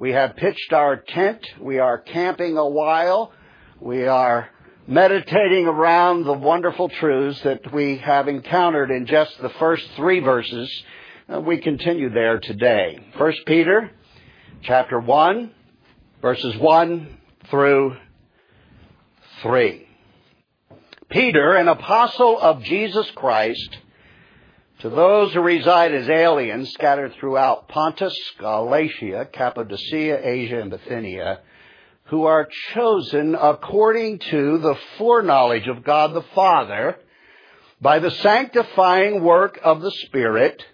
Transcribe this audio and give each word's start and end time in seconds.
We 0.00 0.12
have 0.12 0.34
pitched 0.34 0.72
our 0.72 0.96
tent. 0.96 1.46
We 1.60 1.78
are 1.78 1.98
camping 1.98 2.56
a 2.56 2.66
while. 2.66 3.34
We 3.80 4.06
are 4.06 4.48
meditating 4.86 5.66
around 5.66 6.24
the 6.24 6.32
wonderful 6.32 6.88
truths 6.88 7.42
that 7.42 7.70
we 7.70 7.98
have 7.98 8.26
encountered 8.26 8.90
in 8.90 9.04
just 9.04 9.38
the 9.42 9.50
first 9.50 9.86
three 9.96 10.20
verses. 10.20 10.72
We 11.28 11.58
continue 11.58 12.08
there 12.08 12.40
today. 12.40 12.98
First 13.18 13.40
Peter 13.44 13.90
chapter 14.62 14.98
1 14.98 15.50
verses 16.22 16.56
1 16.56 17.18
through 17.50 17.98
3. 19.42 19.86
Peter, 21.10 21.56
an 21.56 21.68
apostle 21.68 22.40
of 22.40 22.62
Jesus 22.62 23.10
Christ, 23.14 23.76
to 24.80 24.88
those 24.88 25.32
who 25.34 25.40
reside 25.40 25.94
as 25.94 26.08
aliens 26.08 26.72
scattered 26.72 27.12
throughout 27.14 27.68
Pontus, 27.68 28.16
Galatia, 28.38 29.28
Cappadocia, 29.30 30.26
Asia, 30.26 30.60
and 30.60 30.70
Bithynia, 30.70 31.40
who 32.04 32.24
are 32.24 32.48
chosen 32.72 33.34
according 33.34 34.18
to 34.18 34.58
the 34.58 34.74
foreknowledge 34.96 35.68
of 35.68 35.84
God 35.84 36.14
the 36.14 36.24
Father 36.34 36.96
by 37.80 37.98
the 37.98 38.10
sanctifying 38.10 39.22
work 39.22 39.60
of 39.62 39.82
the 39.82 39.90
Spirit 39.90 40.64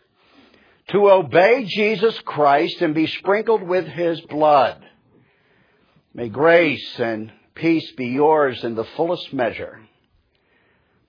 to 0.88 1.10
obey 1.10 1.64
Jesus 1.64 2.16
Christ 2.20 2.80
and 2.80 2.94
be 2.94 3.08
sprinkled 3.08 3.62
with 3.62 3.86
His 3.86 4.20
blood. 4.22 4.84
May 6.14 6.28
grace 6.28 6.98
and 7.00 7.32
peace 7.56 7.90
be 7.96 8.06
yours 8.06 8.62
in 8.62 8.76
the 8.76 8.86
fullest 8.96 9.32
measure. 9.32 9.80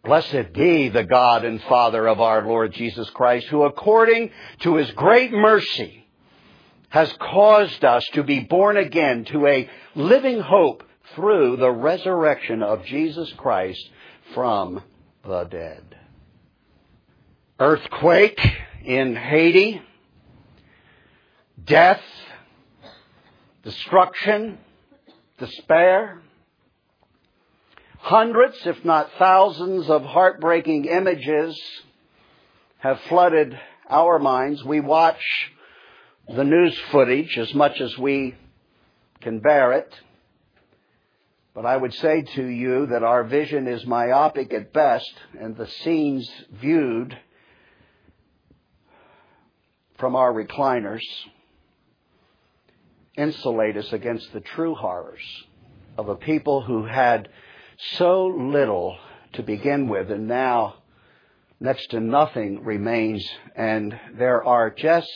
Blessed 0.08 0.54
be 0.54 0.88
the 0.88 1.04
God 1.04 1.44
and 1.44 1.62
Father 1.64 2.08
of 2.08 2.22
our 2.22 2.48
Lord 2.48 2.72
Jesus 2.72 3.10
Christ, 3.10 3.48
who 3.48 3.64
according 3.64 4.32
to 4.62 4.78
his 4.78 4.90
great 4.92 5.34
mercy 5.34 6.08
has 6.88 7.12
caused 7.20 7.84
us 7.84 8.06
to 8.14 8.24
be 8.24 8.40
born 8.40 8.78
again 8.78 9.26
to 9.26 9.46
a 9.46 9.70
living 9.96 10.40
hope 10.40 10.84
through 11.14 11.58
the 11.58 11.70
resurrection 11.70 12.64
of 12.64 12.86
Jesus 12.86 13.30
Christ 13.34 13.86
from 14.34 14.82
the 15.26 15.44
dead. 15.44 15.84
Earthquake 17.60 18.40
in 18.86 19.14
Haiti, 19.14 19.82
death, 21.66 22.02
destruction, 23.62 24.58
despair, 25.38 26.22
Hundreds, 28.00 28.58
if 28.66 28.84
not 28.86 29.12
thousands, 29.18 29.90
of 29.90 30.04
heartbreaking 30.04 30.86
images 30.86 31.60
have 32.80 33.00
flooded 33.10 33.60
our 33.90 34.20
minds. 34.20 34.64
We 34.64 34.80
watch 34.80 35.22
the 36.28 36.44
news 36.44 36.78
footage 36.92 37.38
as 37.38 37.54
much 37.54 37.82
as 37.82 37.98
we 37.98 38.36
can 39.22 39.40
bear 39.40 39.74
it. 39.74 39.94
But 41.54 41.66
I 41.66 41.76
would 41.76 41.94
say 41.96 42.22
to 42.36 42.46
you 42.46 42.86
that 42.88 43.04
our 43.04 43.24
vision 43.24 43.68
is 43.68 43.86
myopic 43.86 44.54
at 44.54 44.72
best, 44.72 45.12
and 45.40 45.58
the 45.58 45.68
scenes 45.68 46.30
viewed 46.52 47.18
from 49.98 50.16
our 50.16 50.32
recliners 50.32 51.02
insulate 53.18 53.76
us 53.76 53.92
against 53.92 54.32
the 54.32 54.42
true 54.42 54.76
horrors 54.76 55.24
of 55.98 56.10
a 56.10 56.16
people 56.16 56.62
who 56.62 56.86
had 56.86 57.28
so 57.78 58.28
little 58.28 58.98
to 59.34 59.44
begin 59.44 59.88
with, 59.88 60.12
and 60.12 60.28
now 60.28 60.76
next 61.60 61.92
to 61.92 62.00
nothing 62.00 62.64
remains, 62.64 63.28
and 63.56 64.00
there 64.14 64.44
are 64.44 64.70
just 64.70 65.12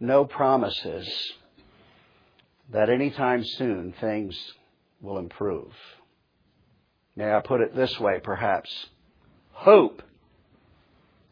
no 0.00 0.24
promises 0.24 1.08
that 2.72 2.88
anytime 2.88 3.44
soon 3.44 3.94
things 4.00 4.52
will 5.00 5.18
improve. 5.18 5.72
May 7.16 7.32
I 7.32 7.40
put 7.40 7.60
it 7.60 7.76
this 7.76 7.98
way, 8.00 8.20
perhaps? 8.22 8.70
Hope 9.52 10.02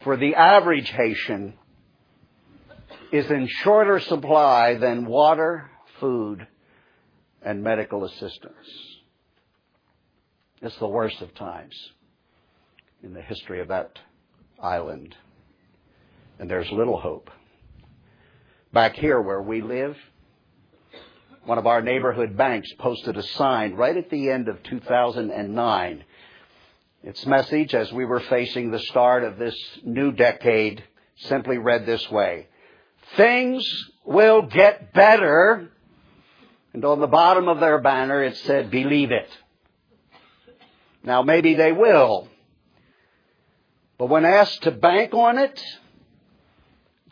for 0.01 0.17
the 0.17 0.35
average 0.35 0.89
Haitian 0.89 1.53
is 3.11 3.29
in 3.29 3.47
shorter 3.47 3.99
supply 3.99 4.75
than 4.75 5.05
water, 5.05 5.69
food, 5.99 6.47
and 7.41 7.63
medical 7.63 8.05
assistance. 8.05 8.92
It's 10.63 10.77
the 10.77 10.87
worst 10.87 11.21
of 11.21 11.35
times 11.35 11.75
in 13.03 13.13
the 13.13 13.21
history 13.21 13.59
of 13.59 13.67
that 13.67 13.99
island. 14.61 15.13
And 16.39 16.49
there's 16.49 16.71
little 16.71 16.97
hope. 16.97 17.29
Back 18.71 18.95
here 18.95 19.21
where 19.21 19.41
we 19.41 19.61
live, 19.61 19.97
one 21.43 21.57
of 21.57 21.67
our 21.67 21.81
neighborhood 21.81 22.37
banks 22.37 22.71
posted 22.79 23.17
a 23.17 23.23
sign 23.23 23.73
right 23.73 23.97
at 23.97 24.09
the 24.09 24.29
end 24.29 24.47
of 24.47 24.63
2009. 24.63 26.03
Its 27.03 27.25
message, 27.25 27.75
as 27.75 27.91
we 27.91 28.05
were 28.05 28.21
facing 28.21 28.71
the 28.71 28.79
start 28.79 29.25
of 29.25 29.37
this 29.37 29.57
new 29.83 30.13
decade, 30.13 30.81
simply 31.17 31.57
read 31.57 31.85
this 31.85 32.09
way 32.09 32.47
Things 33.17 33.69
will 34.05 34.43
get 34.43 34.93
better. 34.93 35.69
And 36.71 36.85
on 36.85 37.01
the 37.01 37.07
bottom 37.07 37.49
of 37.49 37.59
their 37.59 37.79
banner 37.79 38.23
it 38.23 38.37
said, 38.37 38.71
Believe 38.71 39.11
it. 39.11 39.29
Now, 41.03 41.21
maybe 41.21 41.55
they 41.55 41.71
will. 41.71 42.27
But 43.97 44.07
when 44.07 44.25
asked 44.25 44.63
to 44.63 44.71
bank 44.71 45.13
on 45.13 45.37
it, 45.37 45.63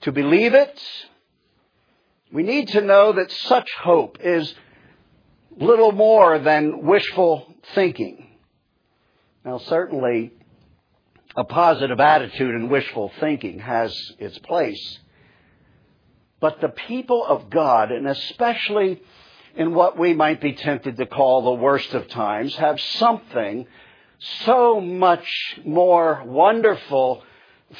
to 0.02 0.12
believe 0.12 0.54
it, 0.54 0.82
we 2.32 2.44
need 2.44 2.70
to 2.70 2.82
know 2.82 3.14
that 3.14 3.32
such 3.32 3.70
hope 3.82 4.18
is 4.22 4.54
little 5.58 5.92
more 5.92 6.40
than 6.40 6.86
wishful 6.86 7.54
thinking. 7.76 8.28
Now, 9.44 9.58
certainly, 9.58 10.32
a 11.36 11.44
positive 11.44 12.00
attitude 12.00 12.56
and 12.56 12.70
wishful 12.70 13.12
thinking 13.20 13.60
has 13.60 13.96
its 14.18 14.38
place. 14.40 15.00
But 16.40 16.62
the 16.62 16.70
people 16.70 17.26
of 17.26 17.50
God, 17.50 17.92
and 17.92 18.08
especially 18.08 19.02
in 19.56 19.74
what 19.74 19.98
we 19.98 20.14
might 20.14 20.42
be 20.42 20.54
tempted 20.54 20.98
to 20.98 21.06
call 21.06 21.44
the 21.44 21.62
worst 21.62 21.94
of 21.94 22.08
times, 22.08 22.56
have 22.56 22.80
something 22.80 23.68
so 24.20 24.80
much 24.80 25.60
more 25.66 26.24
wonderful, 26.26 27.24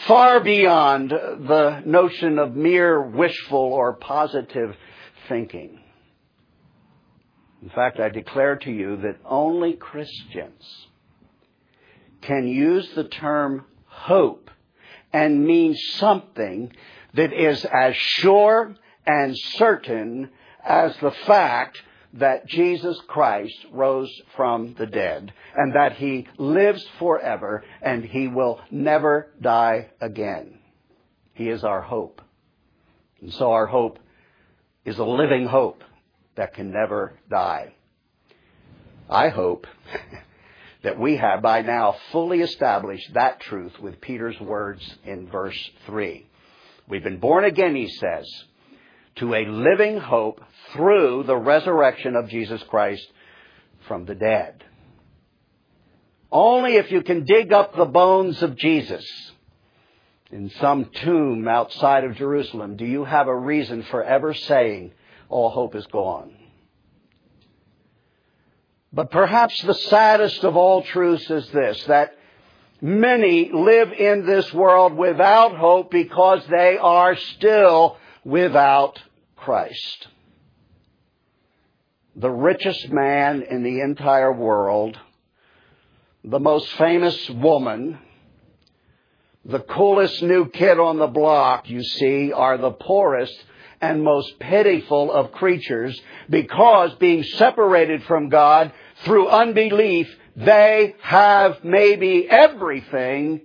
far 0.08 0.40
beyond 0.40 1.12
the 1.12 1.82
notion 1.86 2.40
of 2.40 2.56
mere 2.56 3.02
wishful 3.02 3.60
or 3.60 3.94
positive 3.94 4.76
thinking. 5.28 5.80
In 7.62 7.70
fact, 7.70 8.00
I 8.00 8.10
declare 8.10 8.56
to 8.58 8.72
you 8.72 8.98
that 8.98 9.18
only 9.24 9.74
Christians 9.74 10.88
can 12.22 12.48
use 12.48 12.90
the 12.96 13.04
term 13.04 13.66
hope 13.86 14.50
and 15.14 15.46
mean 15.46 15.76
something 15.76 16.72
that 17.14 17.34
is 17.34 17.66
as 17.66 17.96
sure 17.96 18.76
and 19.06 19.38
certain 19.38 20.30
as 20.66 20.96
the 20.98 21.12
fact 21.26 21.82
that 22.14 22.46
Jesus 22.48 23.00
Christ 23.08 23.56
rose 23.72 24.12
from 24.36 24.76
the 24.78 24.86
dead 24.86 25.32
and 25.56 25.76
that 25.76 25.94
he 25.94 26.28
lives 26.38 26.86
forever 27.00 27.64
and 27.82 28.04
he 28.04 28.28
will 28.28 28.60
never 28.70 29.32
die 29.42 29.90
again. 30.02 30.60
He 31.34 31.48
is 31.50 31.64
our 31.64 31.82
hope. 31.82 32.22
And 33.22 33.34
so 33.34 33.52
our 33.52 33.68
hope 33.68 34.00
is 34.84 34.98
a 34.98 35.06
living 35.06 35.46
hope 35.46 35.84
that 36.36 36.54
can 36.54 36.72
never 36.72 37.14
die. 37.30 37.76
I 39.10 39.30
hope 39.30 39.68
that 40.84 41.00
we 41.00 41.18
have 41.18 41.42
by 41.42 41.62
now 41.62 41.96
fully 42.12 42.42
established 42.42 43.14
that 43.14 43.40
truth 43.40 43.74
with 43.80 44.02
Peter's 44.02 44.40
words 44.40 44.82
in 45.06 45.30
verse 45.30 45.70
3. 45.86 46.26
We've 46.88 47.04
been 47.04 47.20
born 47.20 47.46
again, 47.46 47.76
he 47.76 47.88
says, 47.88 48.26
to 49.16 49.34
a 49.34 49.46
living 49.46 49.98
hope 49.98 50.42
through 50.74 51.24
the 51.24 51.36
resurrection 51.36 52.16
of 52.16 52.30
Jesus 52.30 52.62
Christ 52.64 53.06
from 53.88 54.06
the 54.06 54.16
dead. 54.16 54.64
Only 56.32 56.76
if 56.76 56.92
you 56.92 57.02
can 57.02 57.26
dig 57.26 57.52
up 57.52 57.76
the 57.76 57.86
bones 57.86 58.42
of 58.42 58.56
Jesus 58.56 59.06
in 60.32 60.50
some 60.62 60.86
tomb 60.86 61.48
outside 61.48 62.06
of 62.06 62.16
Jerusalem 62.16 62.78
do 62.78 62.86
you 62.86 63.04
have 63.04 63.28
a 63.28 63.36
reason 63.36 63.84
for 63.84 64.02
ever 64.02 64.34
saying 64.34 64.94
all 65.28 65.50
hope 65.50 65.76
is 65.76 65.86
gone. 65.88 66.34
But 68.94 69.12
perhaps 69.12 69.62
the 69.62 69.74
saddest 69.74 70.44
of 70.44 70.58
all 70.58 70.84
truths 70.84 71.30
is 71.30 71.50
this, 71.52 71.82
that 71.86 72.18
many 72.82 73.50
live 73.52 73.94
in 73.94 74.26
this 74.26 74.54
world 74.54 74.94
without 74.94 75.56
hope 75.56 75.92
because 75.92 76.42
they 76.50 76.78
are 76.78 77.16
still 77.16 77.98
without 78.24 79.00
Christ. 79.36 80.08
The 82.16 82.30
richest 82.30 82.90
man 82.90 83.44
in 83.44 83.64
the 83.64 83.82
entire 83.82 84.34
world, 84.34 84.98
the 86.24 86.40
most 86.40 86.68
famous 86.74 87.30
woman, 87.30 87.98
the 89.46 89.60
coolest 89.60 90.22
new 90.22 90.50
kid 90.50 90.80
on 90.80 91.00
the 91.00 91.08
block, 91.08 91.70
you 91.70 91.84
see, 91.84 92.32
are 92.32 92.58
the 92.58 92.72
poorest 92.72 93.34
and 93.80 94.04
most 94.04 94.38
pitiful 94.40 95.12
of 95.12 95.32
creatures 95.32 96.00
because 96.30 96.94
being 96.96 97.24
separated 97.24 98.04
from 98.04 98.30
God 98.30 98.72
through 99.04 99.28
unbelief, 99.28 100.16
they 100.36 100.96
have 101.02 101.64
maybe 101.64 102.30
everything 102.30 103.42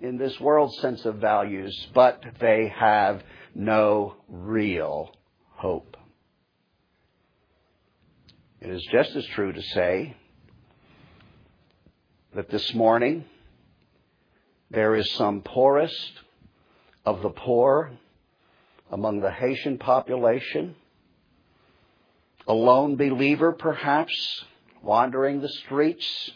in 0.00 0.16
this 0.16 0.38
world's 0.40 0.78
sense 0.80 1.04
of 1.04 1.16
values, 1.16 1.88
but 1.92 2.24
they 2.40 2.72
have 2.74 3.22
no 3.54 4.16
real 4.28 5.14
hope. 5.50 5.96
It 8.60 8.70
is 8.70 8.84
just 8.90 9.14
as 9.14 9.24
true 9.26 9.52
to 9.52 9.62
say 9.62 10.16
that 12.34 12.50
this 12.50 12.74
morning 12.74 13.24
there 14.70 14.94
is 14.94 15.10
some 15.12 15.42
poorest 15.42 16.12
of 17.06 17.22
the 17.22 17.30
poor 17.30 17.92
among 18.90 19.20
the 19.20 19.30
Haitian 19.30 19.78
population, 19.78 20.74
a 22.46 22.54
lone 22.54 22.96
believer 22.96 23.52
perhaps, 23.52 24.44
wandering 24.82 25.40
the 25.40 25.48
streets, 25.48 26.30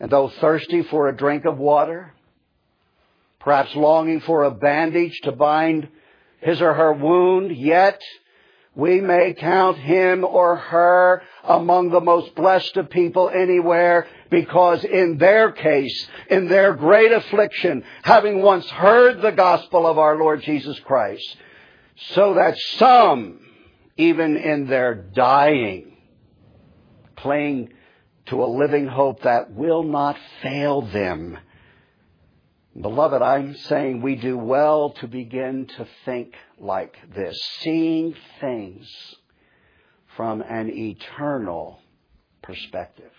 and 0.00 0.10
though 0.10 0.28
thirsty 0.28 0.82
for 0.82 1.08
a 1.08 1.16
drink 1.16 1.44
of 1.44 1.58
water, 1.58 2.12
perhaps 3.46 3.76
longing 3.76 4.18
for 4.22 4.42
a 4.42 4.50
bandage 4.50 5.20
to 5.20 5.30
bind 5.30 5.86
his 6.40 6.60
or 6.60 6.74
her 6.74 6.92
wound, 6.92 7.56
yet 7.56 8.02
we 8.74 9.00
may 9.00 9.34
count 9.34 9.78
him 9.78 10.24
or 10.24 10.56
her 10.56 11.22
among 11.44 11.90
the 11.90 12.00
most 12.00 12.34
blessed 12.34 12.76
of 12.76 12.90
people 12.90 13.30
anywhere 13.30 14.08
because 14.30 14.82
in 14.82 15.18
their 15.18 15.52
case, 15.52 16.08
in 16.28 16.48
their 16.48 16.74
great 16.74 17.12
affliction, 17.12 17.84
having 18.02 18.42
once 18.42 18.68
heard 18.68 19.22
the 19.22 19.30
gospel 19.30 19.86
of 19.86 19.96
our 19.96 20.18
Lord 20.18 20.42
Jesus 20.42 20.80
Christ, 20.80 21.36
so 22.16 22.34
that 22.34 22.58
some, 22.78 23.38
even 23.96 24.36
in 24.36 24.66
their 24.66 24.92
dying, 24.96 25.96
cling 27.14 27.72
to 28.26 28.42
a 28.42 28.46
living 28.46 28.88
hope 28.88 29.22
that 29.22 29.52
will 29.52 29.84
not 29.84 30.16
fail 30.42 30.82
them. 30.82 31.38
Beloved, 32.78 33.22
I'm 33.22 33.54
saying 33.54 34.02
we 34.02 34.16
do 34.16 34.36
well 34.36 34.90
to 35.00 35.08
begin 35.08 35.66
to 35.78 35.86
think 36.04 36.34
like 36.58 36.94
this, 37.14 37.34
seeing 37.60 38.14
things 38.38 38.86
from 40.14 40.42
an 40.42 40.70
eternal 40.70 41.80
perspective. 42.42 43.10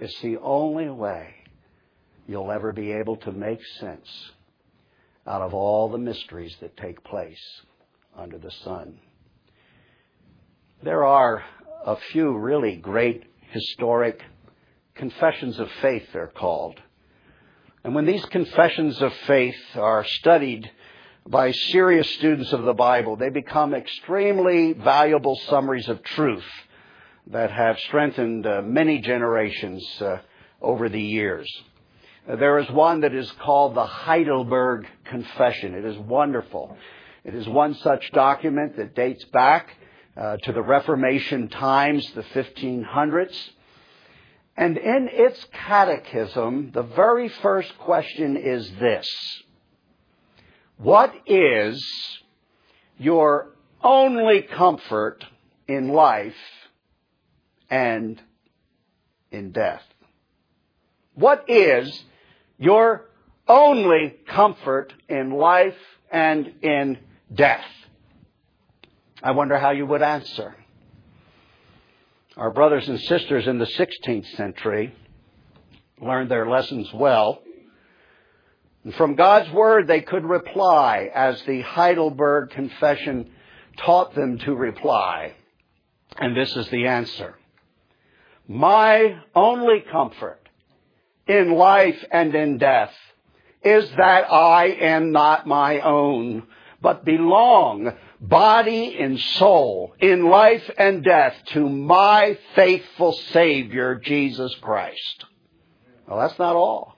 It's 0.00 0.18
the 0.22 0.38
only 0.38 0.88
way 0.88 1.34
you'll 2.26 2.50
ever 2.50 2.72
be 2.72 2.92
able 2.92 3.16
to 3.18 3.32
make 3.32 3.60
sense 3.80 4.08
out 5.26 5.42
of 5.42 5.52
all 5.52 5.90
the 5.90 5.98
mysteries 5.98 6.56
that 6.60 6.76
take 6.78 7.04
place 7.04 7.60
under 8.16 8.38
the 8.38 8.50
sun. 8.64 8.98
There 10.82 11.04
are 11.04 11.44
a 11.84 11.96
few 12.12 12.34
really 12.38 12.76
great 12.76 13.24
historic 13.50 14.22
confessions 14.94 15.58
of 15.58 15.68
faith, 15.82 16.06
they're 16.14 16.32
called. 16.34 16.80
And 17.84 17.94
when 17.94 18.06
these 18.06 18.24
confessions 18.26 19.02
of 19.02 19.12
faith 19.26 19.58
are 19.74 20.04
studied 20.04 20.70
by 21.26 21.50
serious 21.50 22.08
students 22.10 22.52
of 22.52 22.62
the 22.62 22.74
Bible, 22.74 23.16
they 23.16 23.28
become 23.28 23.74
extremely 23.74 24.72
valuable 24.72 25.36
summaries 25.48 25.88
of 25.88 26.02
truth 26.02 26.44
that 27.28 27.50
have 27.50 27.78
strengthened 27.80 28.46
uh, 28.46 28.62
many 28.62 29.00
generations 29.00 29.84
uh, 30.00 30.18
over 30.60 30.88
the 30.88 31.02
years. 31.02 31.48
Uh, 32.28 32.36
there 32.36 32.58
is 32.58 32.70
one 32.70 33.00
that 33.00 33.14
is 33.14 33.30
called 33.32 33.74
the 33.74 33.86
Heidelberg 33.86 34.86
Confession. 35.04 35.74
It 35.74 35.84
is 35.84 35.98
wonderful. 35.98 36.76
It 37.24 37.34
is 37.34 37.48
one 37.48 37.74
such 37.74 38.12
document 38.12 38.76
that 38.76 38.94
dates 38.94 39.24
back 39.26 39.76
uh, 40.16 40.36
to 40.38 40.52
the 40.52 40.62
Reformation 40.62 41.48
times, 41.48 42.08
the 42.12 42.22
1500s. 42.22 43.50
And 44.56 44.76
in 44.76 45.08
its 45.10 45.44
catechism, 45.52 46.72
the 46.72 46.82
very 46.82 47.28
first 47.28 47.76
question 47.78 48.36
is 48.36 48.70
this 48.78 49.08
What 50.76 51.14
is 51.26 51.82
your 52.98 53.52
only 53.82 54.42
comfort 54.42 55.24
in 55.66 55.88
life 55.88 56.34
and 57.70 58.20
in 59.30 59.50
death. 59.50 59.82
What 61.14 61.44
is 61.48 62.04
your 62.58 63.08
only 63.48 64.14
comfort 64.26 64.92
in 65.08 65.30
life 65.30 65.76
and 66.10 66.52
in 66.62 66.98
death? 67.34 67.64
I 69.22 69.32
wonder 69.32 69.58
how 69.58 69.70
you 69.70 69.86
would 69.86 70.02
answer. 70.02 70.54
Our 72.36 72.50
brothers 72.50 72.88
and 72.88 72.98
sisters 72.98 73.46
in 73.46 73.58
the 73.58 73.66
16th 73.66 74.36
century 74.36 74.94
learned 76.00 76.30
their 76.30 76.48
lessons 76.48 76.90
well. 76.94 77.42
And 78.84 78.94
from 78.94 79.16
God's 79.16 79.50
Word, 79.50 79.86
they 79.86 80.00
could 80.00 80.24
reply 80.24 81.10
as 81.14 81.42
the 81.42 81.60
Heidelberg 81.60 82.50
Confession 82.50 83.30
taught 83.76 84.14
them 84.14 84.38
to 84.38 84.54
reply. 84.54 85.34
And 86.16 86.34
this 86.34 86.56
is 86.56 86.68
the 86.70 86.86
answer. 86.86 87.36
My 88.48 89.18
only 89.34 89.84
comfort 89.92 90.48
in 91.26 91.52
life 91.52 92.02
and 92.10 92.34
in 92.34 92.56
death 92.56 92.94
is 93.62 93.90
that 93.98 94.32
I 94.32 94.68
am 94.68 95.12
not 95.12 95.46
my 95.46 95.80
own, 95.80 96.44
but 96.80 97.04
belong 97.04 97.92
body 98.22 98.96
and 99.00 99.18
soul 99.18 99.94
in 99.98 100.28
life 100.28 100.70
and 100.78 101.02
death 101.02 101.34
to 101.46 101.68
my 101.68 102.38
faithful 102.54 103.12
Savior, 103.32 103.96
Jesus 103.96 104.54
Christ. 104.60 105.24
Well, 106.06 106.20
that's 106.20 106.38
not 106.38 106.54
all. 106.54 106.96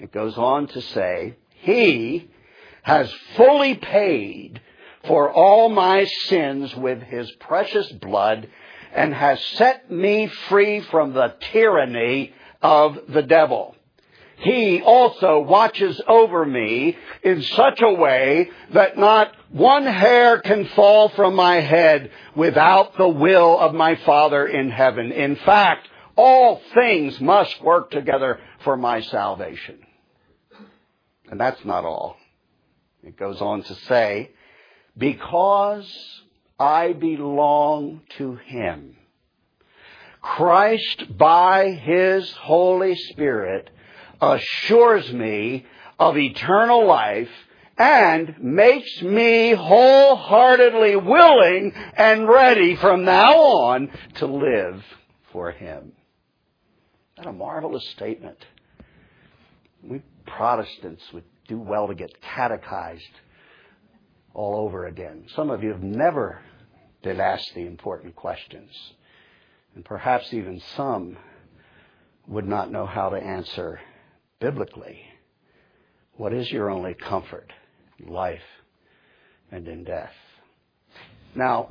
It 0.00 0.10
goes 0.10 0.38
on 0.38 0.68
to 0.68 0.80
say, 0.80 1.36
He 1.60 2.30
has 2.82 3.12
fully 3.36 3.74
paid 3.74 4.60
for 5.06 5.30
all 5.30 5.68
my 5.68 6.04
sins 6.04 6.74
with 6.74 7.02
His 7.02 7.30
precious 7.32 7.90
blood 7.92 8.48
and 8.94 9.12
has 9.12 9.42
set 9.56 9.90
me 9.90 10.28
free 10.48 10.80
from 10.80 11.12
the 11.12 11.34
tyranny 11.52 12.32
of 12.62 12.98
the 13.08 13.22
devil. 13.22 13.73
He 14.44 14.82
also 14.82 15.40
watches 15.40 16.02
over 16.06 16.44
me 16.44 16.98
in 17.22 17.40
such 17.42 17.80
a 17.80 17.94
way 17.94 18.50
that 18.74 18.98
not 18.98 19.32
one 19.50 19.86
hair 19.86 20.38
can 20.40 20.66
fall 20.66 21.08
from 21.08 21.34
my 21.34 21.60
head 21.60 22.10
without 22.36 22.98
the 22.98 23.08
will 23.08 23.58
of 23.58 23.72
my 23.74 23.94
Father 23.96 24.46
in 24.46 24.70
heaven. 24.70 25.12
In 25.12 25.36
fact, 25.36 25.88
all 26.14 26.60
things 26.74 27.18
must 27.22 27.62
work 27.62 27.90
together 27.90 28.38
for 28.64 28.76
my 28.76 29.00
salvation. 29.00 29.78
And 31.30 31.40
that's 31.40 31.64
not 31.64 31.86
all. 31.86 32.16
It 33.02 33.16
goes 33.16 33.40
on 33.40 33.62
to 33.62 33.74
say, 33.74 34.30
because 34.96 35.90
I 36.58 36.92
belong 36.92 38.02
to 38.18 38.34
Him. 38.36 38.96
Christ, 40.20 41.16
by 41.16 41.70
His 41.70 42.30
Holy 42.32 42.94
Spirit, 42.94 43.70
assures 44.20 45.12
me 45.12 45.66
of 45.98 46.16
eternal 46.16 46.86
life 46.86 47.30
and 47.76 48.36
makes 48.40 49.02
me 49.02 49.52
wholeheartedly 49.52 50.96
willing 50.96 51.72
and 51.96 52.28
ready 52.28 52.76
from 52.76 53.04
now 53.04 53.34
on 53.34 53.90
to 54.14 54.26
live 54.26 54.82
for 55.32 55.50
Him. 55.50 55.92
That 57.16 57.26
a 57.26 57.32
marvelous 57.32 57.88
statement. 57.90 58.38
We 59.82 60.02
Protestants 60.26 61.02
would 61.12 61.24
do 61.48 61.58
well 61.58 61.88
to 61.88 61.94
get 61.94 62.20
catechized 62.22 63.02
all 64.32 64.56
over 64.56 64.86
again. 64.86 65.26
Some 65.34 65.50
of 65.50 65.62
you 65.62 65.70
have 65.70 65.82
never 65.82 66.40
been 67.02 67.20
asked 67.20 67.52
the 67.54 67.66
important 67.66 68.16
questions. 68.16 68.70
And 69.74 69.84
perhaps 69.84 70.32
even 70.32 70.60
some 70.76 71.16
would 72.26 72.48
not 72.48 72.70
know 72.70 72.86
how 72.86 73.10
to 73.10 73.16
answer 73.16 73.80
biblically. 74.44 75.00
What 76.18 76.34
is 76.34 76.52
your 76.52 76.68
only 76.68 76.92
comfort 76.92 77.50
life 78.06 78.50
and 79.50 79.66
in 79.66 79.84
death? 79.84 80.12
Now, 81.34 81.70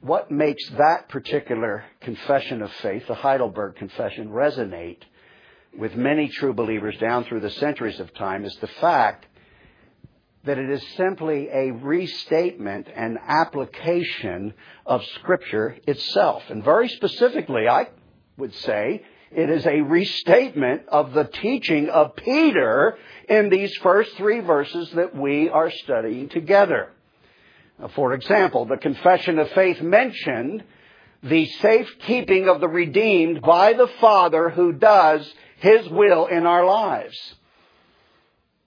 what 0.00 0.28
makes 0.28 0.68
that 0.70 1.08
particular 1.08 1.84
confession 2.00 2.60
of 2.62 2.72
faith, 2.82 3.06
the 3.06 3.14
Heidelberg 3.14 3.76
Confession, 3.76 4.30
resonate 4.30 5.02
with 5.78 5.94
many 5.94 6.28
true 6.28 6.52
believers 6.52 6.96
down 6.98 7.22
through 7.22 7.38
the 7.38 7.50
centuries 7.50 8.00
of 8.00 8.12
time 8.14 8.44
is 8.44 8.56
the 8.56 8.66
fact 8.66 9.24
that 10.42 10.58
it 10.58 10.70
is 10.70 10.82
simply 10.96 11.48
a 11.52 11.70
restatement 11.70 12.88
and 12.96 13.16
application 13.28 14.54
of 14.84 15.04
Scripture 15.20 15.76
itself. 15.86 16.42
And 16.48 16.64
very 16.64 16.88
specifically, 16.88 17.68
I 17.68 17.90
would 18.36 18.54
say 18.56 19.04
it 19.30 19.50
is 19.50 19.66
a 19.66 19.82
restatement 19.82 20.82
of 20.88 21.12
the 21.12 21.24
teaching 21.24 21.90
of 21.90 22.16
Peter 22.16 22.96
in 23.28 23.50
these 23.50 23.74
first 23.82 24.16
three 24.16 24.40
verses 24.40 24.90
that 24.92 25.14
we 25.14 25.48
are 25.50 25.70
studying 25.70 26.28
together. 26.28 26.90
For 27.94 28.14
example, 28.14 28.64
the 28.64 28.76
confession 28.76 29.38
of 29.38 29.50
faith 29.50 29.80
mentioned 29.80 30.64
the 31.22 31.46
safekeeping 31.46 32.48
of 32.48 32.60
the 32.60 32.68
redeemed 32.68 33.42
by 33.42 33.72
the 33.72 33.88
Father 34.00 34.50
who 34.50 34.72
does 34.72 35.30
His 35.58 35.88
will 35.88 36.26
in 36.26 36.46
our 36.46 36.64
lives. 36.64 37.16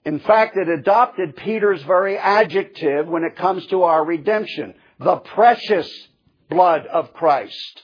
In 0.04 0.18
fact, 0.20 0.56
it 0.56 0.68
adopted 0.68 1.36
Peter's 1.36 1.82
very 1.82 2.18
adjective 2.18 3.06
when 3.06 3.24
it 3.24 3.36
comes 3.36 3.66
to 3.66 3.84
our 3.84 4.04
redemption. 4.04 4.74
The 4.98 5.16
precious 5.16 5.90
blood 6.50 6.86
of 6.86 7.12
Christ, 7.14 7.82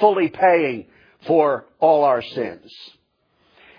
fully 0.00 0.28
paying 0.28 0.86
for 1.26 1.66
all 1.80 2.04
our 2.04 2.22
sins. 2.22 2.72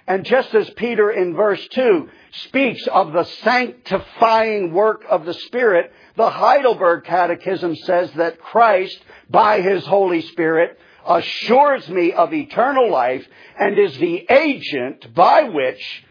And 0.09 0.25
just 0.25 0.55
as 0.55 0.67
Peter 0.71 1.11
in 1.11 1.35
verse 1.35 1.65
2 1.67 2.09
speaks 2.31 2.87
of 2.87 3.13
the 3.13 3.25
sanctifying 3.43 4.73
work 4.73 5.05
of 5.07 5.23
the 5.23 5.35
Spirit, 5.35 5.93
the 6.15 6.31
Heidelberg 6.31 7.03
Catechism 7.03 7.75
says 7.75 8.11
that 8.13 8.39
Christ, 8.39 8.99
by 9.29 9.61
His 9.61 9.85
Holy 9.85 10.21
Spirit, 10.21 10.79
assures 11.07 11.87
me 11.89 12.11
of 12.11 12.33
eternal 12.33 12.91
life 12.91 13.25
and 13.59 13.77
is 13.77 13.95
the 13.99 14.25
agent 14.31 15.13
by 15.13 15.43
which 15.43 16.03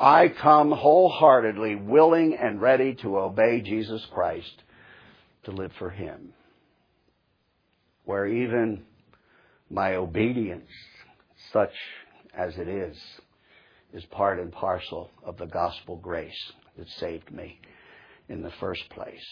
I 0.00 0.28
come 0.28 0.72
wholeheartedly 0.72 1.76
willing 1.76 2.36
and 2.36 2.60
ready 2.60 2.94
to 2.96 3.18
obey 3.18 3.60
Jesus 3.60 4.04
Christ 4.12 4.62
to 5.44 5.52
live 5.52 5.72
for 5.78 5.90
Him. 5.90 6.32
Where 8.04 8.26
even 8.26 8.82
my 9.74 9.96
obedience, 9.96 10.70
such 11.52 11.72
as 12.32 12.56
it 12.56 12.68
is, 12.68 12.96
is 13.92 14.04
part 14.06 14.38
and 14.38 14.52
parcel 14.52 15.10
of 15.24 15.36
the 15.36 15.46
gospel 15.46 15.96
grace 15.96 16.52
that 16.78 16.88
saved 17.00 17.30
me 17.32 17.58
in 18.28 18.40
the 18.42 18.52
first 18.60 18.88
place. 18.90 19.26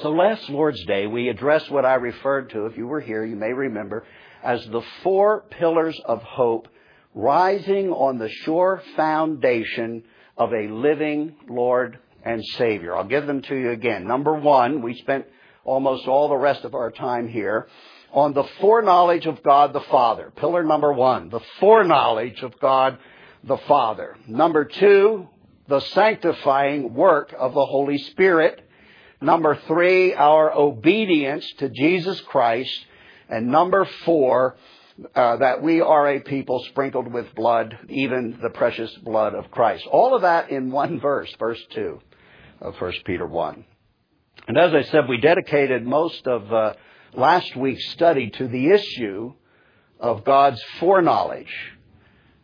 So 0.00 0.10
last 0.10 0.50
Lord's 0.50 0.84
Day, 0.86 1.06
we 1.06 1.28
addressed 1.28 1.70
what 1.70 1.84
I 1.84 1.94
referred 1.94 2.50
to, 2.50 2.66
if 2.66 2.76
you 2.76 2.88
were 2.88 3.00
here, 3.00 3.24
you 3.24 3.36
may 3.36 3.52
remember, 3.52 4.04
as 4.42 4.66
the 4.66 4.82
four 5.04 5.44
pillars 5.50 5.98
of 6.04 6.22
hope 6.22 6.66
rising 7.14 7.90
on 7.90 8.18
the 8.18 8.28
sure 8.28 8.82
foundation 8.96 10.02
of 10.36 10.52
a 10.52 10.66
living 10.68 11.36
Lord 11.48 11.98
and 12.24 12.44
Savior. 12.44 12.96
I'll 12.96 13.04
give 13.04 13.26
them 13.26 13.42
to 13.42 13.54
you 13.54 13.70
again. 13.70 14.06
Number 14.06 14.34
one, 14.34 14.82
we 14.82 14.98
spent 14.98 15.26
almost 15.64 16.08
all 16.08 16.28
the 16.28 16.36
rest 16.36 16.64
of 16.64 16.74
our 16.74 16.90
time 16.90 17.28
here 17.28 17.68
on 18.16 18.32
the 18.32 18.44
foreknowledge 18.62 19.26
of 19.26 19.42
God 19.42 19.74
the 19.74 19.80
Father. 19.80 20.32
Pillar 20.34 20.64
number 20.64 20.90
one, 20.90 21.28
the 21.28 21.42
foreknowledge 21.60 22.42
of 22.42 22.58
God 22.58 22.98
the 23.44 23.58
Father. 23.68 24.16
Number 24.26 24.64
two, 24.64 25.28
the 25.68 25.80
sanctifying 25.80 26.94
work 26.94 27.34
of 27.38 27.52
the 27.52 27.66
Holy 27.66 27.98
Spirit. 27.98 28.66
Number 29.20 29.58
three, 29.66 30.14
our 30.14 30.50
obedience 30.50 31.46
to 31.58 31.68
Jesus 31.68 32.18
Christ. 32.22 32.86
And 33.28 33.48
number 33.48 33.86
four, 34.06 34.56
uh, 35.14 35.36
that 35.36 35.62
we 35.62 35.82
are 35.82 36.08
a 36.08 36.20
people 36.20 36.64
sprinkled 36.70 37.12
with 37.12 37.34
blood, 37.34 37.76
even 37.90 38.38
the 38.42 38.48
precious 38.48 38.94
blood 38.94 39.34
of 39.34 39.50
Christ. 39.50 39.86
All 39.92 40.14
of 40.14 40.22
that 40.22 40.48
in 40.48 40.70
one 40.70 41.00
verse, 41.00 41.34
verse 41.38 41.62
2 41.74 42.00
of 42.62 42.80
1 42.80 42.92
Peter 43.04 43.26
1. 43.26 43.64
And 44.48 44.56
as 44.56 44.72
I 44.72 44.82
said, 44.84 45.06
we 45.06 45.20
dedicated 45.20 45.84
most 45.84 46.26
of 46.26 46.50
uh, 46.50 46.72
last 47.16 47.56
week's 47.56 47.88
study 47.90 48.30
to 48.30 48.48
the 48.48 48.70
issue 48.70 49.32
of 49.98 50.24
God's 50.24 50.62
foreknowledge 50.78 51.52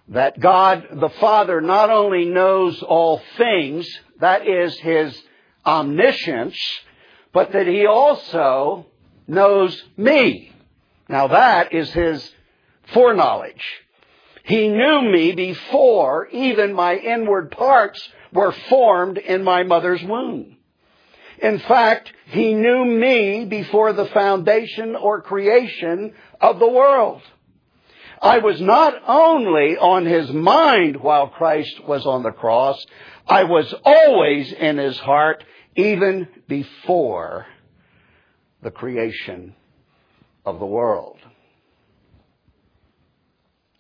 that 0.09 0.39
God 0.41 0.89
the 0.93 1.11
Father 1.21 1.61
not 1.61 1.91
only 1.91 2.25
knows 2.25 2.83
all 2.83 3.21
things, 3.37 3.89
that 4.21 4.47
is 4.47 4.79
His 4.79 5.21
omniscience, 5.65 6.59
but 7.33 7.53
that 7.53 7.67
He 7.67 7.87
also 7.87 8.87
knows 9.27 9.81
me. 9.97 10.53
Now 11.09 11.29
that 11.29 11.73
is 11.73 11.91
His 11.93 12.31
foreknowledge. 12.93 13.63
He 14.45 14.69
knew 14.69 15.03
me 15.03 15.33
before 15.33 16.27
even 16.29 16.73
my 16.73 16.97
inward 16.97 17.53
parts 17.53 18.07
were 18.33 18.53
formed 18.53 19.19
in 19.19 19.45
my 19.45 19.63
mother's 19.63 20.03
womb. 20.03 20.57
In 21.41 21.59
fact, 21.61 22.13
He 22.27 22.55
knew 22.55 22.85
me 22.85 23.45
before 23.45 23.93
the 23.93 24.07
foundation 24.07 24.97
or 24.97 25.23
creation 25.23 26.15
of 26.41 26.59
the 26.59 26.69
world. 26.69 27.23
I 28.23 28.39
was 28.39 28.61
not 28.61 28.95
only 29.07 29.77
on 29.77 30.07
his 30.07 30.31
mind 30.31 30.97
while 30.97 31.27
Christ 31.27 31.85
was 31.85 32.07
on 32.07 32.23
the 32.23 32.31
cross, 32.31 32.83
I 33.27 33.43
was 33.45 33.75
always 33.85 34.53
in 34.53 34.79
his 34.79 34.97
heart 34.99 35.43
even 35.75 36.29
before 36.47 37.47
the 38.63 38.71
creation 38.71 39.57
of 40.47 40.61
the 40.61 40.67
world. 40.67 41.19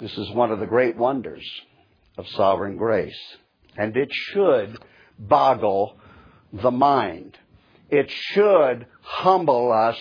This 0.00 0.18
is 0.18 0.28
one 0.30 0.50
of 0.50 0.58
the 0.58 0.66
great 0.66 0.96
wonders 0.96 1.48
of 2.18 2.26
sovereign 2.28 2.76
grace. 2.76 3.18
And 3.76 3.96
it 3.96 4.08
should 4.12 4.76
boggle 5.16 5.96
the 6.52 6.72
mind. 6.72 7.38
It 7.92 8.10
should 8.10 8.86
humble 9.02 9.70
us 9.70 9.98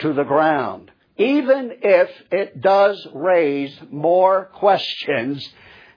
to 0.00 0.12
the 0.12 0.24
ground 0.24 0.90
even 1.16 1.72
if 1.82 2.10
it 2.30 2.60
does 2.60 3.06
raise 3.14 3.76
more 3.90 4.46
questions 4.54 5.48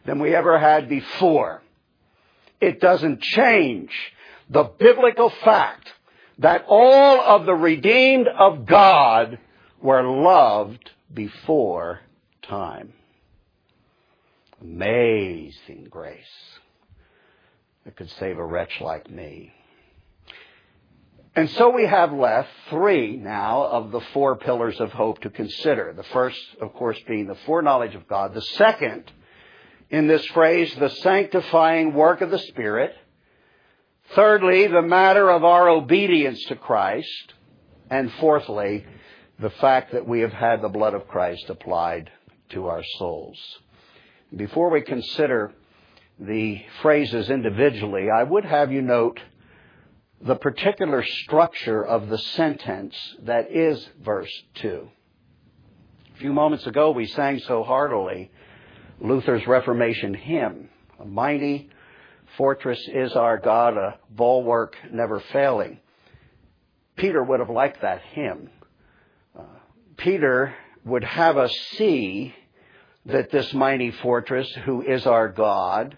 than 0.05 0.19
we 0.19 0.35
ever 0.35 0.59
had 0.59 0.89
before. 0.89 1.61
It 2.61 2.79
doesn't 2.79 3.21
change 3.21 3.91
the 4.49 4.63
biblical 4.63 5.29
fact 5.43 5.91
that 6.39 6.65
all 6.67 7.21
of 7.21 7.45
the 7.45 7.55
redeemed 7.55 8.27
of 8.27 8.65
God 8.65 9.39
were 9.81 10.03
loved 10.03 10.91
before 11.13 12.01
time. 12.41 12.93
Amazing 14.61 15.87
grace 15.89 16.25
that 17.83 17.95
could 17.95 18.09
save 18.11 18.37
a 18.37 18.45
wretch 18.45 18.81
like 18.81 19.09
me. 19.09 19.53
And 21.35 21.49
so 21.51 21.69
we 21.69 21.85
have 21.85 22.13
left 22.13 22.49
three 22.69 23.17
now 23.17 23.63
of 23.63 23.91
the 23.91 23.99
four 24.13 24.37
pillars 24.37 24.79
of 24.79 24.93
hope 24.93 25.19
to 25.21 25.29
consider. 25.29 25.93
The 25.95 26.03
first, 26.03 26.39
of 26.61 26.73
course, 26.73 26.97
being 27.07 27.27
the 27.27 27.35
foreknowledge 27.45 27.93
of 27.93 28.07
God. 28.07 28.33
The 28.33 28.41
second, 28.41 29.11
in 29.89 30.07
this 30.07 30.25
phrase, 30.27 30.73
the 30.75 30.89
sanctifying 30.89 31.93
work 31.93 32.21
of 32.21 32.31
the 32.31 32.39
Spirit. 32.39 32.95
Thirdly, 34.15 34.67
the 34.67 34.81
matter 34.81 35.29
of 35.29 35.43
our 35.43 35.67
obedience 35.67 36.41
to 36.45 36.55
Christ. 36.55 37.33
And 37.89 38.11
fourthly, 38.13 38.85
the 39.37 39.49
fact 39.49 39.91
that 39.91 40.07
we 40.07 40.21
have 40.21 40.31
had 40.31 40.61
the 40.61 40.69
blood 40.69 40.93
of 40.93 41.07
Christ 41.09 41.49
applied 41.49 42.09
to 42.51 42.67
our 42.67 42.83
souls. 42.97 43.37
Before 44.33 44.69
we 44.69 44.81
consider 44.81 45.51
the 46.17 46.61
phrases 46.81 47.29
individually, 47.29 48.07
I 48.09 48.23
would 48.23 48.45
have 48.45 48.71
you 48.71 48.81
note 48.81 49.19
the 50.25 50.35
particular 50.35 51.03
structure 51.03 51.85
of 51.85 52.09
the 52.09 52.17
sentence 52.17 52.95
that 53.21 53.51
is 53.51 53.87
verse 54.03 54.31
2. 54.55 54.89
A 56.15 56.17
few 56.17 56.33
moments 56.33 56.65
ago, 56.65 56.89
we 56.89 57.05
sang 57.05 57.39
so 57.39 57.63
heartily 57.63 58.31
Luther's 58.99 59.45
Reformation 59.45 60.15
hymn, 60.15 60.69
A 60.99 61.05
mighty 61.05 61.69
fortress 62.37 62.79
is 62.87 63.13
our 63.13 63.37
God, 63.37 63.77
a 63.77 63.99
bulwark 64.09 64.75
never 64.91 65.19
failing. 65.19 65.79
Peter 66.95 67.21
would 67.21 67.39
have 67.39 67.49
liked 67.49 67.81
that 67.81 68.01
hymn. 68.13 68.49
Uh, 69.37 69.43
Peter 69.95 70.55
would 70.85 71.03
have 71.03 71.37
us 71.37 71.55
see 71.77 72.33
that 73.05 73.29
this 73.29 73.53
mighty 73.53 73.91
fortress, 73.91 74.51
who 74.65 74.81
is 74.81 75.05
our 75.05 75.27
God, 75.27 75.97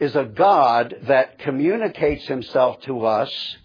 is 0.00 0.14
a 0.14 0.24
God 0.24 0.94
that 1.02 1.38
communicates 1.38 2.26
himself 2.26 2.80
to 2.82 3.06
us 3.06 3.56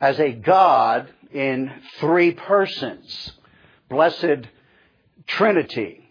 as 0.00 0.18
a 0.18 0.32
God 0.32 1.08
in 1.32 1.70
three 2.00 2.32
persons. 2.32 3.32
Blessed 3.88 4.46
Trinity. 5.26 6.10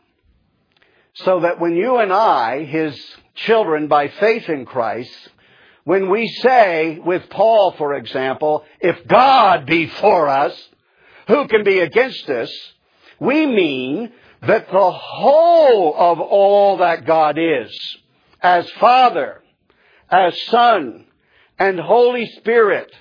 So 1.14 1.42
that 1.42 1.60
when 1.60 1.76
you 1.76 1.98
and 1.98 2.14
I, 2.14 2.64
his 2.64 2.98
children 3.36 3.88
by 3.88 4.08
faith 4.08 4.48
in 4.48 4.66
Christ, 4.66 5.12
when 5.84 6.10
we 6.10 6.28
say 6.28 7.00
with 7.00 7.30
Paul, 7.30 7.74
for 7.74 7.96
example, 7.96 8.64
if 8.80 9.08
God 9.08 9.66
be 9.66 9.88
for 9.88 10.30
us, 10.30 10.54
who 11.28 11.48
can 11.48 11.64
be 11.64 11.80
against 11.80 12.30
us? 12.30 12.52
We 13.20 13.46
mean 13.46 14.12
that 14.42 14.72
the 14.72 14.92
whole 14.92 15.96
of 15.96 16.20
all 16.20 16.78
that 16.78 17.06
God 17.06 17.38
is, 17.38 17.98
as 18.42 18.70
Father, 18.72 19.41
as 20.12 20.40
Son 20.44 21.06
and 21.58 21.80
Holy 21.80 22.26
Spirit 22.38 22.92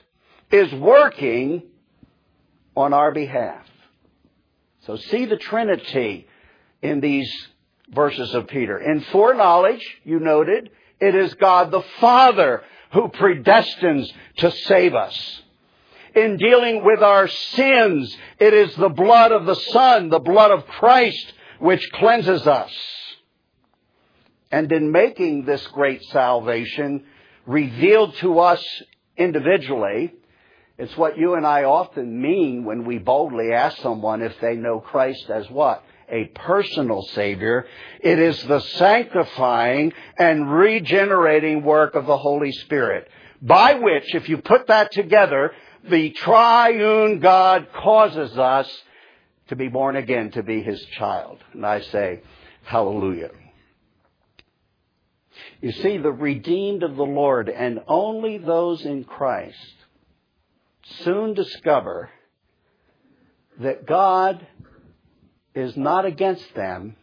is 0.51 0.73
working 0.75 1.63
on 2.77 2.93
our 2.95 3.13
behalf. 3.13 3.67
So 4.87 4.97
see 4.97 5.27
the 5.27 5.37
Trinity 5.37 6.27
in 6.83 7.01
these 7.01 7.31
verses 7.93 8.35
of 8.35 8.47
Peter. 8.47 8.79
In 8.79 9.01
foreknowledge, 9.03 9.85
you 10.05 10.21
noted, 10.21 10.71
it 11.01 11.15
is 11.15 11.35
God 11.35 11.71
the 11.71 11.83
Father 12.01 12.63
who 12.93 13.09
predestines 13.09 14.11
to 14.39 14.51
save 14.51 14.95
us. 14.95 15.43
in 16.15 16.37
dealing 16.37 16.85
with 16.85 17.03
our 17.03 17.29
sins. 17.29 18.17
It 18.39 18.55
is 18.55 18.75
the 18.77 18.89
blood 18.89 19.33
of 19.33 19.47
the 19.47 19.55
Son, 19.55 20.09
the 20.09 20.19
blood 20.19 20.51
of 20.51 20.67
Christ, 20.67 21.33
which 21.59 21.91
cleanses 21.93 22.47
us. 22.47 22.73
And 24.51 24.71
in 24.73 24.91
making 24.91 25.45
this 25.45 25.67
great 25.69 26.03
salvation 26.05 27.05
revealed 27.47 28.17
to 28.17 28.41
us 28.41 28.65
individually, 29.17 30.15
it's 30.79 30.97
what 30.97 31.19
you 31.19 31.35
and 31.35 31.47
I 31.47 31.65
often 31.65 32.21
mean 32.21 32.65
when 32.65 32.85
we 32.85 32.99
boldly 32.99 33.53
ask 33.53 33.77
someone 33.79 34.23
if 34.23 34.39
they 34.41 34.57
know 34.57 34.81
Christ 34.81 35.29
as 35.31 35.49
what? 35.51 35.85
A 36.09 36.25
personal 36.35 37.03
Savior. 37.03 37.67
It 38.01 38.19
is 38.19 38.43
the 38.45 38.61
sanctifying 38.61 39.93
and 40.19 40.51
regenerating 40.53 41.63
work 41.63 41.95
of 41.95 42.07
the 42.07 42.17
Holy 42.17 42.51
Spirit, 42.51 43.09
by 43.43 43.75
which, 43.75 44.15
if 44.15 44.29
you 44.29 44.39
put 44.39 44.67
that 44.67 44.91
together, 44.91 45.53
the 45.89 46.11
triune 46.11 47.21
God 47.21 47.69
causes 47.73 48.37
us 48.39 48.69
to 49.49 49.57
be 49.57 49.69
born 49.69 49.97
again, 49.97 50.31
to 50.33 50.43
be 50.43 50.63
His 50.63 50.83
child. 50.97 51.39
And 51.53 51.65
I 51.65 51.83
say, 51.83 52.21
hallelujah. 52.65 53.31
You 55.61 55.73
see, 55.73 55.99
the 55.99 56.13
redeemed 56.13 56.83
of 56.83 56.97
the 56.97 57.03
Lord 57.03 57.49
and 57.49 57.81
only 57.87 58.39
those 58.39 58.85
in 58.85 59.05
Christ 59.05 59.75
soon 61.05 61.35
discover 61.35 62.11
that 63.59 63.87
God 63.87 64.47
is 65.55 65.77
not 65.77 66.07
against 66.07 66.55
them 66.55 66.97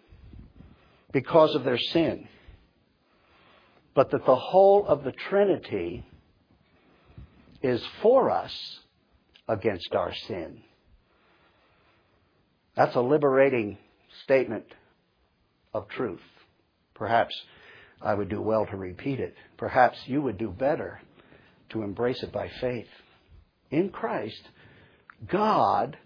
because 1.11 1.53
of 1.53 1.63
their 1.63 1.77
sin, 1.77 2.27
but 3.93 4.09
that 4.11 4.25
the 4.25 4.35
whole 4.35 4.87
of 4.87 5.03
the 5.03 5.11
Trinity 5.11 6.03
is 7.61 7.83
for 8.01 8.31
us 8.31 8.79
against 9.47 9.93
our 9.93 10.13
sin. 10.27 10.61
That's 12.75 12.95
a 12.95 13.01
liberating 13.01 13.77
statement 14.23 14.65
of 15.73 15.87
truth. 15.89 16.21
Perhaps 16.93 17.35
I 18.01 18.13
would 18.13 18.29
do 18.29 18.41
well 18.41 18.65
to 18.67 18.77
repeat 18.77 19.19
it. 19.19 19.35
Perhaps 19.57 19.97
you 20.05 20.21
would 20.21 20.37
do 20.37 20.49
better 20.49 21.01
to 21.69 21.81
embrace 21.81 22.21
it 22.23 22.31
by 22.31 22.49
faith. 22.61 22.87
In 23.71 23.89
Christ, 23.89 24.41
God 25.27 25.97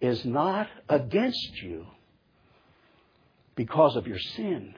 is 0.00 0.24
not 0.24 0.68
against 0.88 1.62
you 1.62 1.86
because 3.54 3.96
of 3.96 4.06
your 4.06 4.18
sin. 4.18 4.74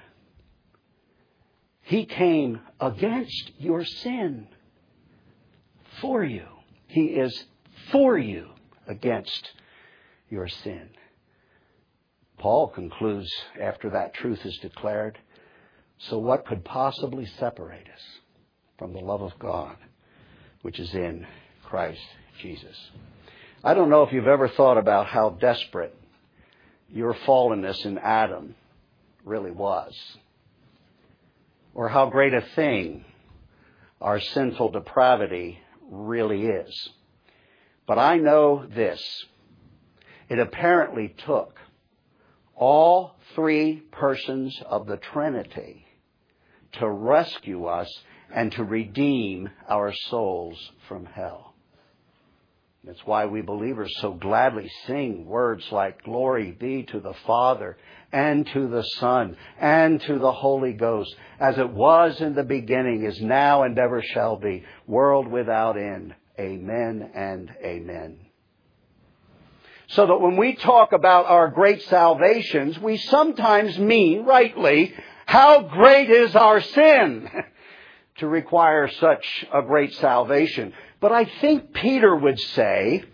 He 1.83 2.05
came 2.05 2.61
against 2.81 3.53
your 3.59 3.85
sin 3.85 4.49
for 6.01 6.23
you. 6.23 6.47
He 6.87 7.07
is 7.07 7.45
for 7.91 8.19
you 8.19 8.51
against 8.87 9.53
your 10.29 10.49
sin. 10.49 10.91
Paul 12.39 12.69
concludes 12.69 13.31
after 13.61 13.91
that 13.91 14.15
truth 14.15 14.45
is 14.45 14.59
declared 14.59 15.19
so, 15.99 16.19
what 16.19 16.47
could 16.47 16.65
possibly 16.65 17.27
separate 17.27 17.87
us 17.89 18.03
from 18.79 18.93
the 18.93 19.01
love 19.01 19.21
of 19.21 19.37
God, 19.39 19.77
which 20.63 20.79
is 20.79 20.95
in 20.95 21.27
Christ 21.65 22.01
Jesus? 22.41 22.77
I 23.65 23.75
don't 23.75 23.91
know 23.91 24.05
if 24.05 24.13
you've 24.13 24.29
ever 24.29 24.49
thought 24.49 24.79
about 24.79 25.07
how 25.07 25.31
desperate 25.31 25.95
your 26.89 27.15
fallenness 27.15 27.85
in 27.85 27.99
Adam 27.99 28.55
really 29.25 29.51
was, 29.51 29.93
or 31.75 31.89
how 31.89 32.07
great 32.07 32.33
a 32.33 32.43
thing 32.55 33.05
our 34.01 34.21
sinful 34.21 34.71
depravity 34.71 35.59
really 35.91 36.47
is. 36.47 36.91
But 37.89 37.99
I 37.99 38.19
know 38.19 38.65
this. 38.73 39.03
It 40.29 40.39
apparently 40.39 41.15
took 41.27 41.59
all 42.55 43.17
three 43.35 43.83
persons 43.91 44.57
of 44.65 44.87
the 44.87 44.99
Trinity 44.99 45.87
to 46.73 46.89
rescue 46.89 47.67
us 47.67 47.89
and 48.35 48.53
to 48.53 48.65
redeem 48.65 49.51
our 49.69 49.93
souls 50.11 50.59
from 50.89 51.07
hell. 51.07 51.55
That's 52.85 53.05
why 53.05 53.27
we 53.27 53.43
believers 53.43 53.93
so 54.01 54.13
gladly 54.13 54.71
sing 54.87 55.27
words 55.27 55.65
like, 55.73 56.05
Glory 56.05 56.53
be 56.53 56.85
to 56.85 57.01
the 57.01 57.15
Father, 57.27 57.77
and 58.13 58.47
to 58.55 58.69
the 58.69 58.83
Son, 58.83 59.37
and 59.61 60.01
to 60.03 60.19
the 60.19 60.33
Holy 60.33 60.73
Ghost, 60.73 61.15
as 61.41 61.59
it 61.59 61.69
was 61.71 62.21
in 62.21 62.35
the 62.35 62.45
beginning, 62.45 63.05
is 63.05 63.21
now, 63.21 63.65
and 63.65 63.79
ever 63.79 64.03
shall 64.03 64.37
be, 64.37 64.65
world 64.87 65.29
without 65.29 65.77
end. 65.77 66.15
Amen 66.39 67.11
and 67.15 67.51
amen. 67.63 68.21
So 69.89 70.07
that 70.07 70.21
when 70.21 70.37
we 70.37 70.55
talk 70.55 70.93
about 70.93 71.27
our 71.27 71.49
great 71.49 71.83
salvations, 71.83 72.79
we 72.79 72.97
sometimes 72.97 73.79
mean, 73.79 74.25
rightly, 74.25 74.95
how 75.29 75.61
great 75.61 76.09
is 76.09 76.35
our 76.35 76.63
sin 76.63 77.29
to 78.17 78.27
require 78.27 78.89
such 78.89 79.45
a 79.53 79.61
great 79.61 79.93
salvation? 79.97 80.73
But 81.01 81.13
I 81.13 81.27
think 81.27 81.75
Peter 81.75 82.17
would 82.17 82.41
say 82.41 83.05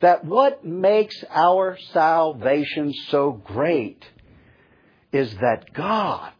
that 0.00 0.24
what 0.24 0.64
makes 0.64 1.22
our 1.30 1.78
salvation 1.92 2.92
so 3.06 3.30
great 3.30 4.04
is 5.12 5.32
that 5.36 5.72
God, 5.72 6.32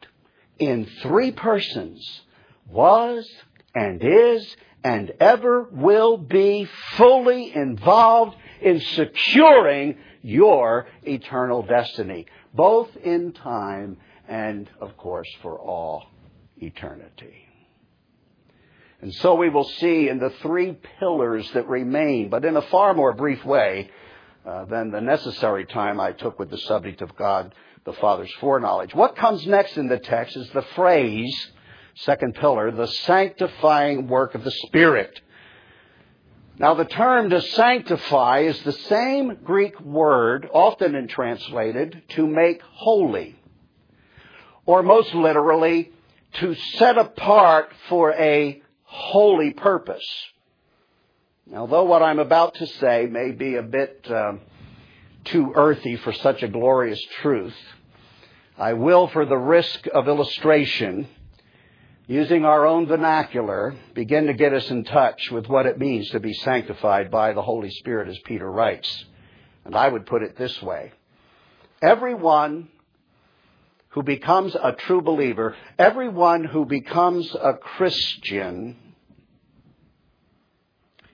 in 0.58 0.86
three 1.00 1.30
persons, 1.30 2.22
was 2.68 3.30
and 3.72 4.02
is 4.02 4.56
and 4.82 5.12
ever 5.20 5.68
will 5.70 6.16
be 6.16 6.68
fully 6.96 7.54
involved 7.54 8.36
in 8.60 8.80
securing 8.80 9.96
your 10.22 10.88
eternal 11.04 11.62
destiny, 11.62 12.26
both 12.52 12.96
in 12.96 13.30
time 13.30 13.96
and, 14.30 14.70
of 14.80 14.96
course, 14.96 15.28
for 15.42 15.58
all 15.58 16.06
eternity. 16.56 17.48
And 19.02 19.12
so 19.14 19.34
we 19.34 19.48
will 19.48 19.64
see 19.64 20.08
in 20.08 20.18
the 20.18 20.30
three 20.40 20.78
pillars 21.00 21.50
that 21.52 21.66
remain, 21.68 22.28
but 22.28 22.44
in 22.44 22.56
a 22.56 22.62
far 22.62 22.94
more 22.94 23.12
brief 23.12 23.44
way 23.44 23.90
uh, 24.46 24.66
than 24.66 24.92
the 24.92 25.00
necessary 25.00 25.66
time 25.66 25.98
I 25.98 26.12
took 26.12 26.38
with 26.38 26.48
the 26.48 26.58
subject 26.58 27.02
of 27.02 27.16
God 27.16 27.54
the 27.84 27.92
Father's 27.94 28.32
foreknowledge. 28.40 28.94
What 28.94 29.16
comes 29.16 29.46
next 29.46 29.76
in 29.76 29.88
the 29.88 29.98
text 29.98 30.36
is 30.36 30.48
the 30.50 30.62
phrase, 30.76 31.50
second 31.94 32.34
pillar, 32.36 32.70
the 32.70 32.86
sanctifying 32.86 34.06
work 34.06 34.34
of 34.34 34.44
the 34.44 34.50
Spirit. 34.50 35.18
Now, 36.58 36.74
the 36.74 36.84
term 36.84 37.30
to 37.30 37.40
sanctify 37.40 38.40
is 38.40 38.62
the 38.62 38.72
same 38.72 39.38
Greek 39.42 39.80
word, 39.80 40.48
often 40.52 41.08
translated 41.08 42.02
to 42.10 42.26
make 42.26 42.60
holy 42.60 43.39
or 44.66 44.82
most 44.82 45.14
literally, 45.14 45.90
to 46.34 46.54
set 46.54 46.96
apart 46.98 47.70
for 47.88 48.12
a 48.12 48.62
holy 48.84 49.52
purpose. 49.52 50.06
Now, 51.46 51.66
though 51.66 51.84
what 51.84 52.02
I'm 52.02 52.18
about 52.18 52.54
to 52.56 52.66
say 52.66 53.06
may 53.10 53.32
be 53.32 53.56
a 53.56 53.62
bit 53.62 54.06
uh, 54.08 54.34
too 55.24 55.52
earthy 55.54 55.96
for 55.96 56.12
such 56.12 56.42
a 56.42 56.48
glorious 56.48 57.00
truth, 57.20 57.56
I 58.56 58.74
will, 58.74 59.08
for 59.08 59.24
the 59.24 59.36
risk 59.36 59.86
of 59.92 60.06
illustration, 60.06 61.08
using 62.06 62.44
our 62.44 62.66
own 62.66 62.86
vernacular, 62.86 63.74
begin 63.94 64.26
to 64.26 64.34
get 64.34 64.52
us 64.52 64.70
in 64.70 64.84
touch 64.84 65.30
with 65.30 65.48
what 65.48 65.66
it 65.66 65.78
means 65.78 66.10
to 66.10 66.20
be 66.20 66.34
sanctified 66.34 67.10
by 67.10 67.32
the 67.32 67.42
Holy 67.42 67.70
Spirit, 67.70 68.08
as 68.08 68.18
Peter 68.24 68.50
writes. 68.50 69.06
And 69.64 69.74
I 69.74 69.88
would 69.88 70.06
put 70.06 70.22
it 70.22 70.36
this 70.36 70.60
way 70.62 70.92
Everyone 71.82 72.68
who 73.90 74.02
becomes 74.02 74.54
a 74.54 74.72
true 74.72 75.02
believer, 75.02 75.56
everyone 75.78 76.44
who 76.44 76.64
becomes 76.64 77.34
a 77.34 77.54
Christian 77.54 78.76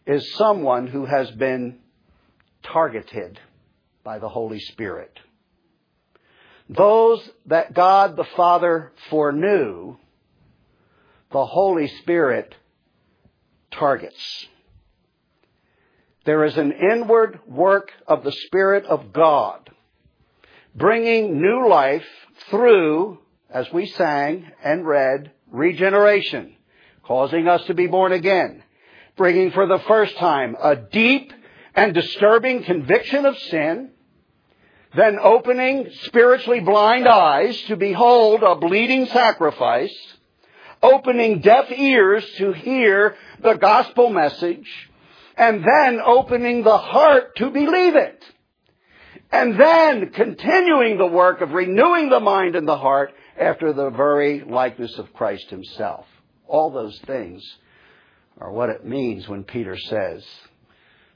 is 0.07 0.35
someone 0.35 0.87
who 0.87 1.05
has 1.07 1.31
been 1.33 1.79
targeted 2.63 3.41
by 4.05 4.19
the 4.19 4.29
Holy 4.29 4.61
Spirit. 4.61 5.19
Those 6.69 7.29
that 7.47 7.75
God 7.75 8.17
the 8.17 8.27
Father 8.37 8.93
foreknew, 9.09 9.97
the 11.33 11.47
Holy 11.47 11.89
Spirit 11.89 12.55
targets. 13.71 14.47
There 16.25 16.45
is 16.45 16.57
an 16.57 16.73
inward 16.73 17.41
work 17.47 17.93
of 18.07 18.23
the 18.25 18.33
Spirit 18.33 18.85
of 18.85 19.13
God 19.13 19.71
bringing 20.77 21.41
new 21.41 21.69
life 21.69 22.05
through, 22.51 23.19
as 23.51 23.67
we 23.73 23.87
sang 23.87 24.47
and 24.63 24.87
read, 24.87 25.33
regeneration, 25.51 26.55
causing 27.03 27.49
us 27.49 27.65
to 27.65 27.75
be 27.75 27.87
born 27.87 28.13
again, 28.13 28.63
bringing 29.17 29.51
for 29.53 29.67
the 29.67 29.79
first 29.89 30.15
time 30.19 30.55
a 30.63 30.77
deep 30.77 31.33
and 31.75 31.95
disturbing 31.95 32.63
conviction 32.65 33.25
of 33.25 33.39
sin, 33.39 33.91
then 34.95 35.19
opening 35.19 35.89
spiritually 36.05 36.61
blind 36.61 37.09
eyes 37.09 37.59
to 37.63 37.77
behold 37.77 38.43
a 38.43 38.57
bleeding 38.57 39.07
sacrifice, 39.07 39.95
opening 40.83 41.41
deaf 41.41 41.71
ears 41.71 42.25
to 42.37 42.53
hear 42.53 43.17
the 43.43 43.55
gospel 43.55 44.11
message, 44.11 44.69
and 45.39 45.65
then 45.65 46.01
opening 46.05 46.63
the 46.63 46.79
heart 46.79 47.37
to 47.37 47.51
believe 47.51 47.97
it. 47.97 48.23
And 49.31 49.59
then 49.59 50.11
continuing 50.11 50.99
the 50.99 51.07
work 51.07 51.41
of 51.41 51.51
renewing 51.51 52.09
the 52.09 52.21
mind 52.21 52.57
and 52.57 52.67
the 52.67 52.79
heart 52.79 53.13
after 53.39 53.73
the 53.73 53.91
very 53.91 54.43
likeness 54.45 54.99
of 54.99 55.13
Christ 55.13 55.51
himself. 55.51 56.07
All 56.47 56.71
those 56.71 56.99
things 57.07 57.43
are 58.39 58.53
what 58.53 58.71
it 58.71 58.85
means 58.85 59.29
when 59.29 59.45
Peter 59.45 59.77
says, 59.77 60.25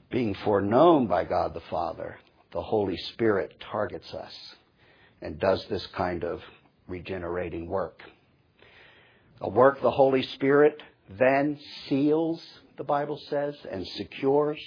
being 0.09 0.33
foreknown 0.33 1.07
by 1.07 1.23
God 1.23 1.53
the 1.53 1.61
Father, 1.61 2.19
the 2.51 2.61
Holy 2.61 2.97
Spirit 2.97 3.55
targets 3.71 4.13
us 4.13 4.55
and 5.21 5.39
does 5.39 5.65
this 5.67 5.85
kind 5.87 6.23
of 6.23 6.41
regenerating 6.87 7.67
work. 7.67 8.01
A 9.39 9.49
work 9.49 9.81
the 9.81 9.91
Holy 9.91 10.23
Spirit 10.23 10.81
then 11.17 11.57
seals, 11.87 12.45
the 12.77 12.83
Bible 12.83 13.19
says, 13.29 13.55
and 13.71 13.87
secures 13.87 14.59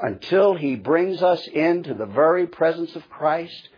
until 0.00 0.54
he 0.54 0.76
brings 0.76 1.22
us 1.22 1.46
into 1.48 1.94
the 1.94 2.06
very 2.06 2.46
presence 2.46 2.94
of 2.96 3.08
Christ, 3.08 3.68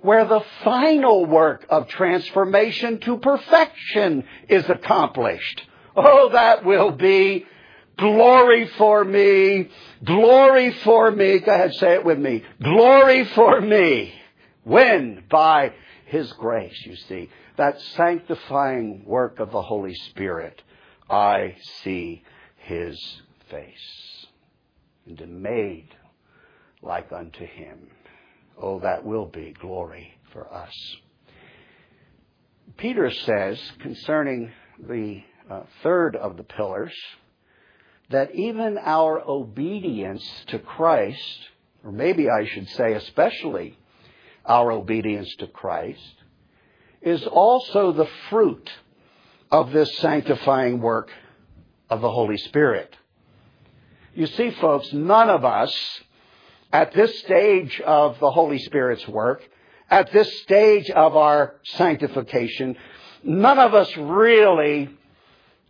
where 0.00 0.24
the 0.24 0.44
final 0.62 1.24
work 1.26 1.66
of 1.68 1.88
transformation 1.88 2.98
to 3.00 3.18
perfection 3.18 4.24
is 4.48 4.68
accomplished. 4.68 5.62
Oh, 5.96 6.30
that 6.30 6.64
will 6.64 6.90
be 6.90 7.46
glory 7.96 8.68
for 8.76 9.04
me, 9.04 9.70
glory 10.04 10.72
for 10.84 11.10
me. 11.10 11.38
Go 11.38 11.52
ahead, 11.52 11.74
say 11.74 11.94
it 11.94 12.04
with 12.04 12.18
me. 12.18 12.44
Glory 12.62 13.24
for 13.24 13.60
me. 13.60 14.14
When? 14.64 15.24
By 15.30 15.72
His 16.06 16.32
grace, 16.34 16.78
you 16.84 16.96
see. 16.96 17.30
That 17.56 17.80
sanctifying 17.80 19.04
work 19.06 19.40
of 19.40 19.50
the 19.50 19.62
Holy 19.62 19.94
Spirit. 19.94 20.62
I 21.08 21.56
see 21.82 22.22
His 22.58 23.00
face 23.48 24.16
and 25.06 25.42
made 25.42 25.88
like 26.82 27.12
unto 27.12 27.46
Him. 27.46 27.90
Oh, 28.60 28.80
that 28.80 29.04
will 29.04 29.26
be 29.26 29.54
glory 29.58 30.18
for 30.32 30.52
us. 30.52 30.72
Peter 32.76 33.10
says 33.10 33.58
concerning 33.80 34.50
the 34.78 35.22
uh, 35.50 35.62
third 35.82 36.16
of 36.16 36.36
the 36.36 36.42
pillars 36.42 36.94
that 38.10 38.34
even 38.34 38.78
our 38.78 39.20
obedience 39.20 40.24
to 40.48 40.58
Christ, 40.58 41.38
or 41.84 41.92
maybe 41.92 42.28
I 42.28 42.46
should 42.46 42.68
say 42.70 42.92
especially 42.92 43.78
our 44.44 44.70
obedience 44.70 45.34
to 45.38 45.46
Christ, 45.46 46.22
is 47.02 47.26
also 47.26 47.92
the 47.92 48.08
fruit 48.30 48.70
of 49.50 49.72
this 49.72 49.96
sanctifying 49.98 50.80
work 50.80 51.10
of 51.88 52.00
the 52.00 52.10
Holy 52.10 52.36
Spirit. 52.36 52.94
You 54.16 54.26
see, 54.28 54.50
folks, 54.52 54.94
none 54.94 55.28
of 55.28 55.44
us 55.44 56.00
at 56.72 56.92
this 56.92 57.18
stage 57.18 57.82
of 57.82 58.18
the 58.18 58.30
Holy 58.30 58.58
Spirit's 58.58 59.06
work, 59.06 59.46
at 59.90 60.10
this 60.10 60.40
stage 60.40 60.88
of 60.88 61.14
our 61.16 61.56
sanctification, 61.64 62.78
none 63.22 63.58
of 63.58 63.74
us 63.74 63.94
really 63.94 64.88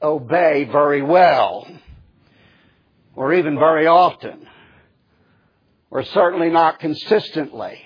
obey 0.00 0.62
very 0.62 1.02
well, 1.02 1.66
or 3.16 3.35
even 3.35 3.59
very 3.59 3.88
often, 3.88 4.46
or 5.90 6.04
certainly 6.04 6.48
not 6.48 6.78
consistently. 6.78 7.82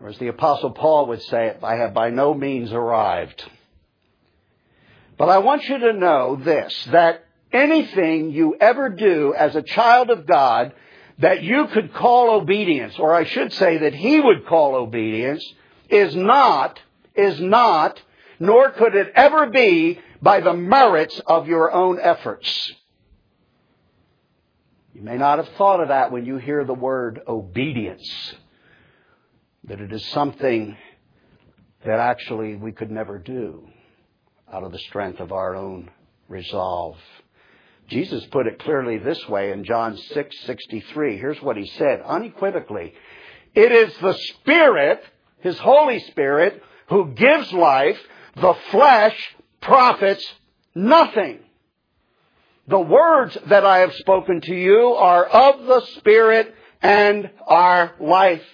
Or 0.00 0.10
as 0.10 0.18
the 0.18 0.28
Apostle 0.28 0.70
Paul 0.70 1.06
would 1.06 1.22
say 1.22 1.56
I 1.60 1.74
have 1.74 1.92
by 1.92 2.10
no 2.10 2.34
means 2.34 2.72
arrived. 2.72 3.44
But 5.18 5.28
I 5.28 5.38
want 5.38 5.68
you 5.68 5.76
to 5.76 5.92
know 5.92 6.36
this, 6.36 6.86
that 6.92 7.24
anything 7.52 8.30
you 8.30 8.56
ever 8.60 8.88
do 8.88 9.34
as 9.34 9.56
a 9.56 9.62
child 9.62 10.10
of 10.10 10.26
God 10.26 10.72
that 11.18 11.42
you 11.42 11.66
could 11.68 11.92
call 11.92 12.30
obedience, 12.30 12.98
or 12.98 13.14
I 13.14 13.24
should 13.24 13.52
say 13.52 13.78
that 13.78 13.94
He 13.94 14.20
would 14.20 14.46
call 14.46 14.74
obedience, 14.74 15.44
is 15.88 16.16
not, 16.16 16.80
is 17.14 17.40
not, 17.40 18.00
nor 18.38 18.70
could 18.70 18.94
it 18.94 19.12
ever 19.14 19.50
be 19.50 19.98
by 20.22 20.40
the 20.40 20.54
merits 20.54 21.20
of 21.26 21.46
your 21.46 21.72
own 21.72 21.98
efforts. 22.00 22.72
You 24.94 25.02
may 25.02 25.16
not 25.16 25.38
have 25.38 25.48
thought 25.56 25.80
of 25.80 25.88
that 25.88 26.12
when 26.12 26.26
you 26.26 26.36
hear 26.36 26.64
the 26.64 26.74
word 26.74 27.20
obedience, 27.26 28.34
that 29.64 29.80
it 29.80 29.92
is 29.92 30.04
something 30.06 30.76
that 31.84 31.98
actually 31.98 32.56
we 32.56 32.72
could 32.72 32.90
never 32.90 33.18
do 33.18 33.66
out 34.52 34.64
of 34.64 34.72
the 34.72 34.78
strength 34.78 35.20
of 35.20 35.32
our 35.32 35.54
own 35.54 35.90
resolve. 36.28 36.96
Jesus 37.90 38.24
put 38.26 38.46
it 38.46 38.60
clearly 38.60 38.98
this 38.98 39.28
way 39.28 39.50
in 39.50 39.64
John 39.64 39.96
6:63. 39.96 41.18
Here's 41.18 41.42
what 41.42 41.56
he 41.56 41.66
said 41.66 42.00
unequivocally. 42.02 42.94
It 43.54 43.72
is 43.72 43.96
the 43.98 44.14
Spirit, 44.14 45.04
his 45.40 45.58
Holy 45.58 45.98
Spirit, 45.98 46.62
who 46.88 47.12
gives 47.14 47.52
life. 47.52 48.00
The 48.36 48.54
flesh 48.70 49.36
profits 49.60 50.24
nothing. 50.72 51.40
The 52.68 52.78
words 52.78 53.36
that 53.46 53.66
I 53.66 53.78
have 53.78 53.92
spoken 53.94 54.40
to 54.42 54.54
you 54.54 54.94
are 54.94 55.26
of 55.26 55.66
the 55.66 55.80
Spirit 55.96 56.54
and 56.80 57.28
are 57.44 57.96
life. 57.98 58.46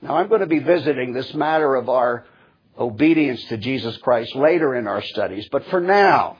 Now 0.00 0.16
I'm 0.16 0.28
going 0.28 0.40
to 0.40 0.46
be 0.46 0.60
visiting 0.60 1.12
this 1.12 1.34
matter 1.34 1.74
of 1.74 1.88
our 1.88 2.26
obedience 2.78 3.44
to 3.46 3.56
Jesus 3.56 3.96
Christ 3.96 4.36
later 4.36 4.76
in 4.76 4.86
our 4.86 5.02
studies, 5.02 5.48
but 5.50 5.66
for 5.66 5.80
now, 5.80 6.38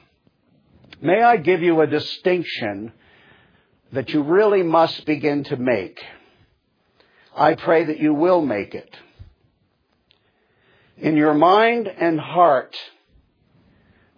May 1.02 1.22
I 1.22 1.38
give 1.38 1.62
you 1.62 1.80
a 1.80 1.86
distinction 1.86 2.92
that 3.92 4.10
you 4.10 4.22
really 4.22 4.62
must 4.62 5.06
begin 5.06 5.44
to 5.44 5.56
make. 5.56 5.98
I 7.34 7.54
pray 7.54 7.84
that 7.84 8.00
you 8.00 8.12
will 8.12 8.42
make 8.42 8.74
it. 8.74 8.94
In 10.98 11.16
your 11.16 11.32
mind 11.32 11.88
and 11.88 12.20
heart, 12.20 12.76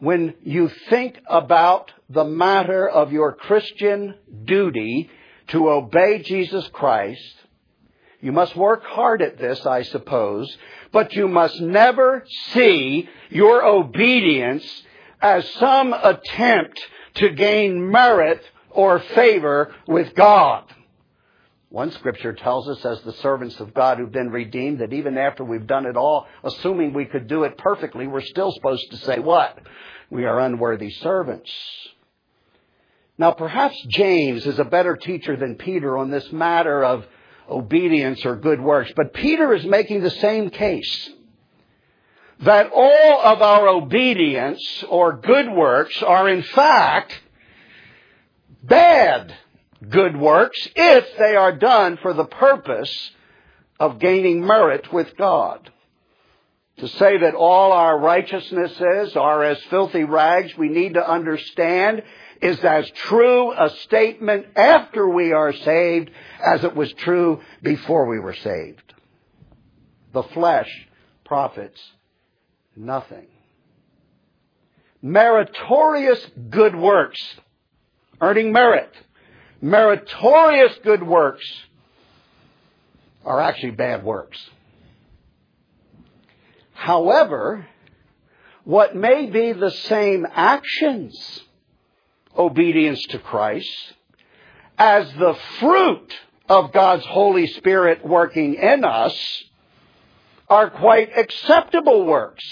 when 0.01 0.35
you 0.43 0.69
think 0.91 1.21
about 1.29 1.93
the 2.11 2.25
matter 2.25 2.89
of 2.89 3.13
your 3.13 3.33
Christian 3.33 4.17
duty 4.45 5.09
to 5.49 5.71
obey 5.71 6.21
Jesus 6.23 6.69
Christ, 6.73 7.35
you 8.21 8.33
must 8.33 8.57
work 8.57 8.83
hard 8.83 9.23
at 9.23 9.39
this, 9.39 9.65
I 9.65 9.83
suppose, 9.83 10.57
but 10.91 11.13
you 11.13 11.29
must 11.29 11.61
never 11.61 12.25
see 12.51 13.09
your 13.31 13.65
obedience 13.65 14.65
as 15.23 15.49
some 15.55 15.95
attempt 15.95 16.81
to 17.15 17.31
gain 17.31 17.91
merit 17.91 18.43
or 18.71 18.99
favor 18.99 19.75
with 19.87 20.15
God. 20.15 20.65
One 21.69 21.91
scripture 21.93 22.35
tells 22.35 22.69
us, 22.69 22.85
as 22.85 23.01
the 23.01 23.15
servants 23.15 23.59
of 23.61 23.73
God 23.73 23.97
who've 23.97 24.13
been 24.13 24.31
redeemed, 24.31 24.81
that 24.81 24.93
even 24.93 25.17
after 25.17 25.43
we've 25.43 25.67
done 25.67 25.87
it 25.87 25.97
all, 25.97 26.27
assuming 26.45 26.93
we 26.93 27.07
could 27.07 27.29
do 27.29 27.45
it 27.45 27.57
perfectly, 27.57 28.07
we're 28.07 28.21
still 28.21 28.53
supposed 28.53 28.91
to 28.91 28.99
say 28.99 29.19
what? 29.19 29.59
We 30.11 30.27
are 30.27 30.39
unworthy 30.41 30.91
servants. 30.91 31.51
Now, 33.17 33.31
perhaps 33.31 33.77
James 33.89 34.45
is 34.45 34.59
a 34.59 34.65
better 34.65 34.97
teacher 34.97 35.37
than 35.37 35.55
Peter 35.55 35.97
on 35.97 36.11
this 36.11 36.31
matter 36.33 36.85
of 36.85 37.07
obedience 37.49 38.25
or 38.27 38.37
good 38.37 38.61
works, 38.61 38.93
but 38.95 39.15
Peter 39.15 39.55
is 39.55 39.65
making 39.65 40.03
the 40.03 40.11
same 40.11 40.51
case 40.51 41.11
that 42.43 42.71
all 42.73 43.21
of 43.23 43.41
our 43.41 43.69
obedience 43.69 44.85
or 44.89 45.17
good 45.17 45.51
works 45.51 46.03
are 46.03 46.29
in 46.29 46.43
fact 46.43 47.21
bad 48.63 49.35
good 49.89 50.17
works 50.17 50.69
if 50.75 51.17
they 51.19 51.37
are 51.37 51.57
done 51.57 51.99
for 52.03 52.13
the 52.13 52.25
purpose 52.25 53.11
of 53.79 53.99
gaining 53.99 54.45
merit 54.45 54.93
with 54.93 55.17
God. 55.17 55.71
To 56.79 56.89
say 56.89 57.19
that 57.19 57.35
all 57.35 57.73
our 57.73 57.99
righteousnesses 57.99 59.17
are 59.17 59.45
as 59.45 59.63
filthy 59.65 60.05
rags, 60.05 60.57
we 60.57 60.69
need 60.69 60.95
to 60.95 61.09
understand 61.09 62.03
is 62.41 62.59
as 62.61 62.91
true 62.91 63.53
a 63.53 63.71
statement 63.83 64.47
after 64.57 65.09
we 65.09 65.33
are 65.33 65.53
saved 65.53 66.11
as 66.45 66.65
it 66.65 66.75
was 66.75 66.93
true 66.95 67.41
before 67.63 68.07
we 68.09 68.19
were 68.19 68.35
saved. 68.35 68.95
The 70.13 70.25
flesh 70.25 70.89
profits 71.25 71.81
nothing. 72.77 73.27
Meritorious 75.01 76.25
good 76.51 76.77
works, 76.77 77.21
earning 78.21 78.53
merit, 78.53 78.93
meritorious 79.61 80.73
good 80.85 81.03
works 81.03 81.45
are 83.25 83.41
actually 83.41 83.73
bad 83.73 84.05
works. 84.05 84.39
However, 86.73 87.67
what 88.65 88.95
may 88.95 89.27
be 89.27 89.53
the 89.53 89.71
same 89.71 90.27
actions, 90.31 91.41
obedience 92.37 93.03
to 93.11 93.19
Christ, 93.19 93.95
as 94.79 95.13
the 95.15 95.37
fruit 95.61 96.13
of 96.49 96.73
God's 96.73 97.05
Holy 97.07 97.47
Spirit 97.47 98.05
working 98.07 98.55
in 98.55 98.85
us, 98.85 99.17
are 100.53 100.69
quite 100.69 101.17
acceptable 101.17 102.05
works 102.05 102.45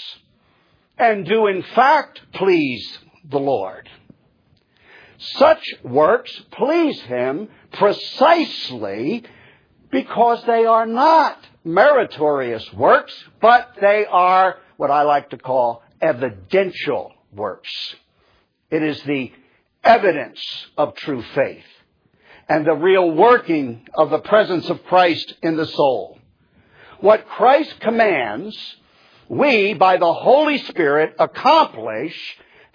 and 0.97 1.23
do 1.23 1.45
in 1.45 1.61
fact 1.61 2.19
please 2.33 2.97
the 3.29 3.39
Lord. 3.39 3.87
Such 5.19 5.63
works 5.83 6.31
please 6.51 6.99
Him 7.01 7.47
precisely 7.73 9.23
because 9.91 10.43
they 10.45 10.65
are 10.65 10.87
not 10.87 11.37
meritorious 11.63 12.73
works, 12.73 13.13
but 13.39 13.75
they 13.79 14.07
are 14.09 14.57
what 14.77 14.89
I 14.89 15.03
like 15.03 15.29
to 15.29 15.37
call 15.37 15.83
evidential 16.01 17.13
works. 17.31 17.71
It 18.71 18.81
is 18.81 18.99
the 19.03 19.31
evidence 19.83 20.41
of 20.75 20.95
true 20.95 21.21
faith 21.35 21.69
and 22.49 22.65
the 22.65 22.73
real 22.73 23.11
working 23.11 23.87
of 23.93 24.09
the 24.09 24.21
presence 24.21 24.71
of 24.71 24.83
Christ 24.85 25.35
in 25.43 25.55
the 25.55 25.67
soul. 25.67 26.17
What 27.01 27.27
Christ 27.27 27.79
commands, 27.79 28.55
we, 29.27 29.73
by 29.73 29.97
the 29.97 30.13
Holy 30.13 30.59
Spirit, 30.59 31.15
accomplish 31.17 32.15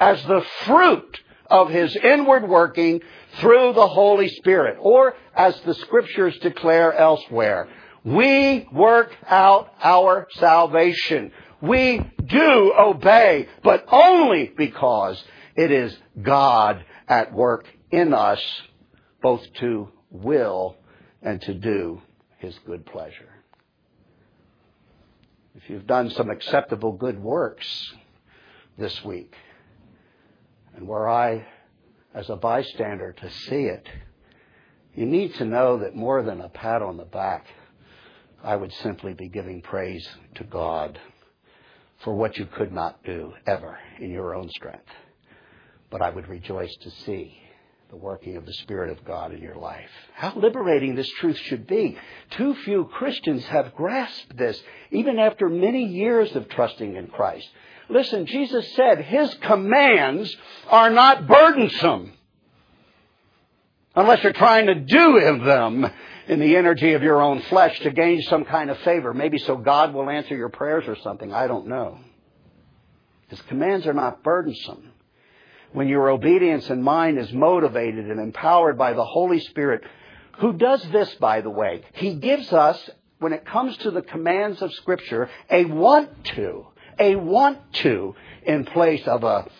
as 0.00 0.20
the 0.24 0.44
fruit 0.64 1.20
of 1.48 1.70
His 1.70 1.94
inward 1.94 2.48
working 2.48 3.02
through 3.38 3.74
the 3.74 3.86
Holy 3.86 4.28
Spirit. 4.28 4.78
Or, 4.80 5.14
as 5.34 5.58
the 5.60 5.74
Scriptures 5.74 6.36
declare 6.40 6.92
elsewhere, 6.92 7.68
we 8.04 8.68
work 8.72 9.12
out 9.28 9.72
our 9.80 10.26
salvation. 10.34 11.30
We 11.60 12.00
do 12.24 12.72
obey, 12.76 13.46
but 13.62 13.86
only 13.92 14.52
because 14.56 15.22
it 15.54 15.70
is 15.70 15.96
God 16.20 16.84
at 17.06 17.32
work 17.32 17.66
in 17.92 18.12
us, 18.12 18.42
both 19.22 19.42
to 19.60 19.88
will 20.10 20.76
and 21.22 21.40
to 21.42 21.54
do 21.54 22.02
His 22.38 22.58
good 22.66 22.84
pleasure. 22.86 23.35
If 25.66 25.70
you've 25.70 25.86
done 25.88 26.10
some 26.10 26.30
acceptable 26.30 26.92
good 26.92 27.20
works 27.20 27.92
this 28.78 29.04
week, 29.04 29.34
and 30.76 30.86
were 30.86 31.08
I, 31.08 31.44
as 32.14 32.30
a 32.30 32.36
bystander, 32.36 33.12
to 33.14 33.28
see 33.28 33.64
it, 33.64 33.84
you 34.94 35.06
need 35.06 35.34
to 35.34 35.44
know 35.44 35.78
that 35.78 35.96
more 35.96 36.22
than 36.22 36.40
a 36.40 36.48
pat 36.48 36.82
on 36.82 36.96
the 36.96 37.04
back, 37.04 37.46
I 38.44 38.54
would 38.54 38.72
simply 38.74 39.12
be 39.12 39.28
giving 39.28 39.60
praise 39.60 40.08
to 40.36 40.44
God 40.44 41.00
for 41.98 42.14
what 42.14 42.38
you 42.38 42.46
could 42.46 42.70
not 42.70 43.02
do 43.02 43.32
ever 43.44 43.76
in 43.98 44.12
your 44.12 44.36
own 44.36 44.48
strength. 44.50 44.92
But 45.90 46.00
I 46.00 46.10
would 46.10 46.28
rejoice 46.28 46.76
to 46.82 46.92
see 46.92 47.40
the 47.90 47.96
working 47.96 48.36
of 48.36 48.44
the 48.44 48.52
Spirit 48.52 48.90
of 48.90 49.04
God 49.04 49.32
in 49.32 49.40
your 49.40 49.54
life. 49.54 49.88
How 50.14 50.32
liberating 50.34 50.96
this 50.96 51.08
truth 51.20 51.38
should 51.38 51.66
be. 51.66 51.96
Too 52.30 52.54
few 52.64 52.84
Christians 52.86 53.44
have 53.44 53.74
grasped 53.74 54.36
this, 54.36 54.60
even 54.90 55.18
after 55.18 55.48
many 55.48 55.84
years 55.84 56.34
of 56.34 56.48
trusting 56.48 56.96
in 56.96 57.06
Christ. 57.06 57.48
Listen, 57.88 58.26
Jesus 58.26 58.72
said 58.74 59.04
His 59.04 59.32
commands 59.42 60.34
are 60.68 60.90
not 60.90 61.28
burdensome. 61.28 62.12
Unless 63.94 64.24
you're 64.24 64.32
trying 64.32 64.66
to 64.66 64.74
do 64.74 65.38
them 65.44 65.90
in 66.26 66.40
the 66.40 66.56
energy 66.56 66.92
of 66.94 67.02
your 67.02 67.22
own 67.22 67.40
flesh 67.42 67.78
to 67.80 67.90
gain 67.90 68.20
some 68.22 68.44
kind 68.44 68.68
of 68.68 68.78
favor. 68.78 69.14
Maybe 69.14 69.38
so 69.38 69.56
God 69.56 69.94
will 69.94 70.10
answer 70.10 70.36
your 70.36 70.48
prayers 70.48 70.84
or 70.88 70.96
something. 71.02 71.32
I 71.32 71.46
don't 71.46 71.68
know. 71.68 71.98
His 73.28 73.40
commands 73.42 73.86
are 73.86 73.94
not 73.94 74.22
burdensome. 74.22 74.92
When 75.76 75.88
your 75.88 76.08
obedience 76.08 76.70
and 76.70 76.82
mind 76.82 77.18
is 77.18 77.30
motivated 77.34 78.10
and 78.10 78.18
empowered 78.18 78.78
by 78.78 78.94
the 78.94 79.04
Holy 79.04 79.40
Spirit, 79.40 79.82
who 80.38 80.54
does 80.54 80.82
this, 80.90 81.14
by 81.16 81.42
the 81.42 81.50
way? 81.50 81.82
He 81.92 82.14
gives 82.14 82.50
us, 82.50 82.88
when 83.18 83.34
it 83.34 83.44
comes 83.44 83.76
to 83.78 83.90
the 83.90 84.00
commands 84.00 84.62
of 84.62 84.72
Scripture, 84.72 85.28
a 85.50 85.66
want 85.66 86.24
to, 86.36 86.68
a 86.98 87.16
want 87.16 87.74
to 87.84 88.14
in 88.44 88.64
place 88.64 89.06
of 89.06 89.22
a 89.22 89.50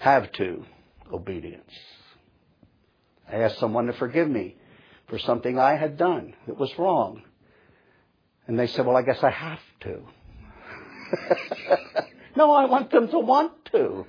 have 0.00 0.30
to 0.32 0.66
obedience. 1.10 1.72
I 3.26 3.36
asked 3.36 3.58
someone 3.58 3.86
to 3.86 3.94
forgive 3.94 4.28
me 4.28 4.56
for 5.08 5.18
something 5.18 5.58
I 5.58 5.76
had 5.76 5.96
done 5.96 6.34
that 6.48 6.58
was 6.58 6.78
wrong. 6.78 7.22
And 8.46 8.58
they 8.58 8.66
said, 8.66 8.84
Well, 8.84 8.98
I 8.98 9.00
guess 9.00 9.22
I 9.22 9.30
have 9.30 9.60
to. 9.80 10.02
no, 12.36 12.52
I 12.52 12.66
want 12.66 12.90
them 12.90 13.08
to 13.08 13.18
want 13.18 13.52
to. 13.72 14.04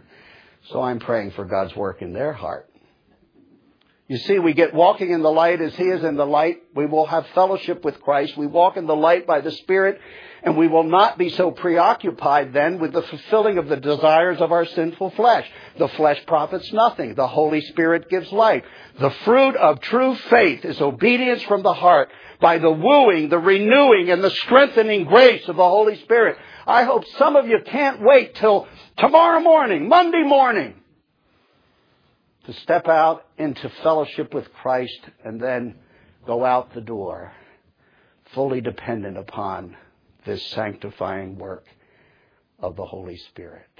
So 0.71 0.81
I'm 0.81 0.99
praying 0.99 1.31
for 1.31 1.45
God's 1.45 1.75
work 1.75 2.01
in 2.01 2.13
their 2.13 2.33
heart. 2.33 2.69
You 4.07 4.17
see, 4.17 4.37
we 4.37 4.53
get 4.53 4.73
walking 4.73 5.11
in 5.11 5.21
the 5.21 5.31
light 5.31 5.61
as 5.61 5.73
He 5.75 5.85
is 5.85 6.03
in 6.03 6.17
the 6.17 6.25
light. 6.25 6.57
We 6.75 6.85
will 6.85 7.05
have 7.05 7.25
fellowship 7.33 7.85
with 7.85 8.01
Christ. 8.01 8.37
We 8.37 8.47
walk 8.47 8.75
in 8.75 8.85
the 8.85 8.95
light 8.95 9.25
by 9.25 9.39
the 9.39 9.51
Spirit, 9.51 9.99
and 10.43 10.57
we 10.57 10.67
will 10.67 10.83
not 10.83 11.17
be 11.17 11.29
so 11.29 11.51
preoccupied 11.51 12.51
then 12.51 12.79
with 12.79 12.91
the 12.91 13.01
fulfilling 13.01 13.57
of 13.57 13.69
the 13.69 13.77
desires 13.77 14.41
of 14.41 14.51
our 14.51 14.65
sinful 14.65 15.11
flesh. 15.11 15.49
The 15.77 15.87
flesh 15.87 16.21
profits 16.27 16.71
nothing. 16.73 17.15
The 17.15 17.27
Holy 17.27 17.61
Spirit 17.61 18.09
gives 18.09 18.31
life. 18.31 18.63
The 18.99 19.09
fruit 19.23 19.55
of 19.55 19.79
true 19.79 20.15
faith 20.29 20.65
is 20.65 20.81
obedience 20.81 21.41
from 21.43 21.63
the 21.63 21.73
heart 21.73 22.09
by 22.41 22.57
the 22.57 22.71
wooing, 22.71 23.29
the 23.29 23.39
renewing, 23.39 24.11
and 24.11 24.21
the 24.21 24.31
strengthening 24.31 25.05
grace 25.05 25.47
of 25.47 25.55
the 25.55 25.63
Holy 25.63 25.97
Spirit. 26.01 26.37
I 26.65 26.83
hope 26.83 27.05
some 27.17 27.35
of 27.35 27.47
you 27.47 27.59
can't 27.65 28.01
wait 28.01 28.35
till 28.35 28.67
tomorrow 28.97 29.41
morning, 29.41 29.89
Monday 29.89 30.23
morning, 30.23 30.75
to 32.45 32.53
step 32.53 32.87
out 32.87 33.25
into 33.37 33.69
fellowship 33.81 34.33
with 34.33 34.51
Christ 34.53 34.99
and 35.23 35.41
then 35.41 35.75
go 36.25 36.45
out 36.45 36.73
the 36.73 36.81
door 36.81 37.33
fully 38.33 38.61
dependent 38.61 39.17
upon 39.17 39.75
this 40.25 40.43
sanctifying 40.47 41.37
work 41.37 41.65
of 42.59 42.75
the 42.75 42.85
Holy 42.85 43.17
Spirit. 43.17 43.72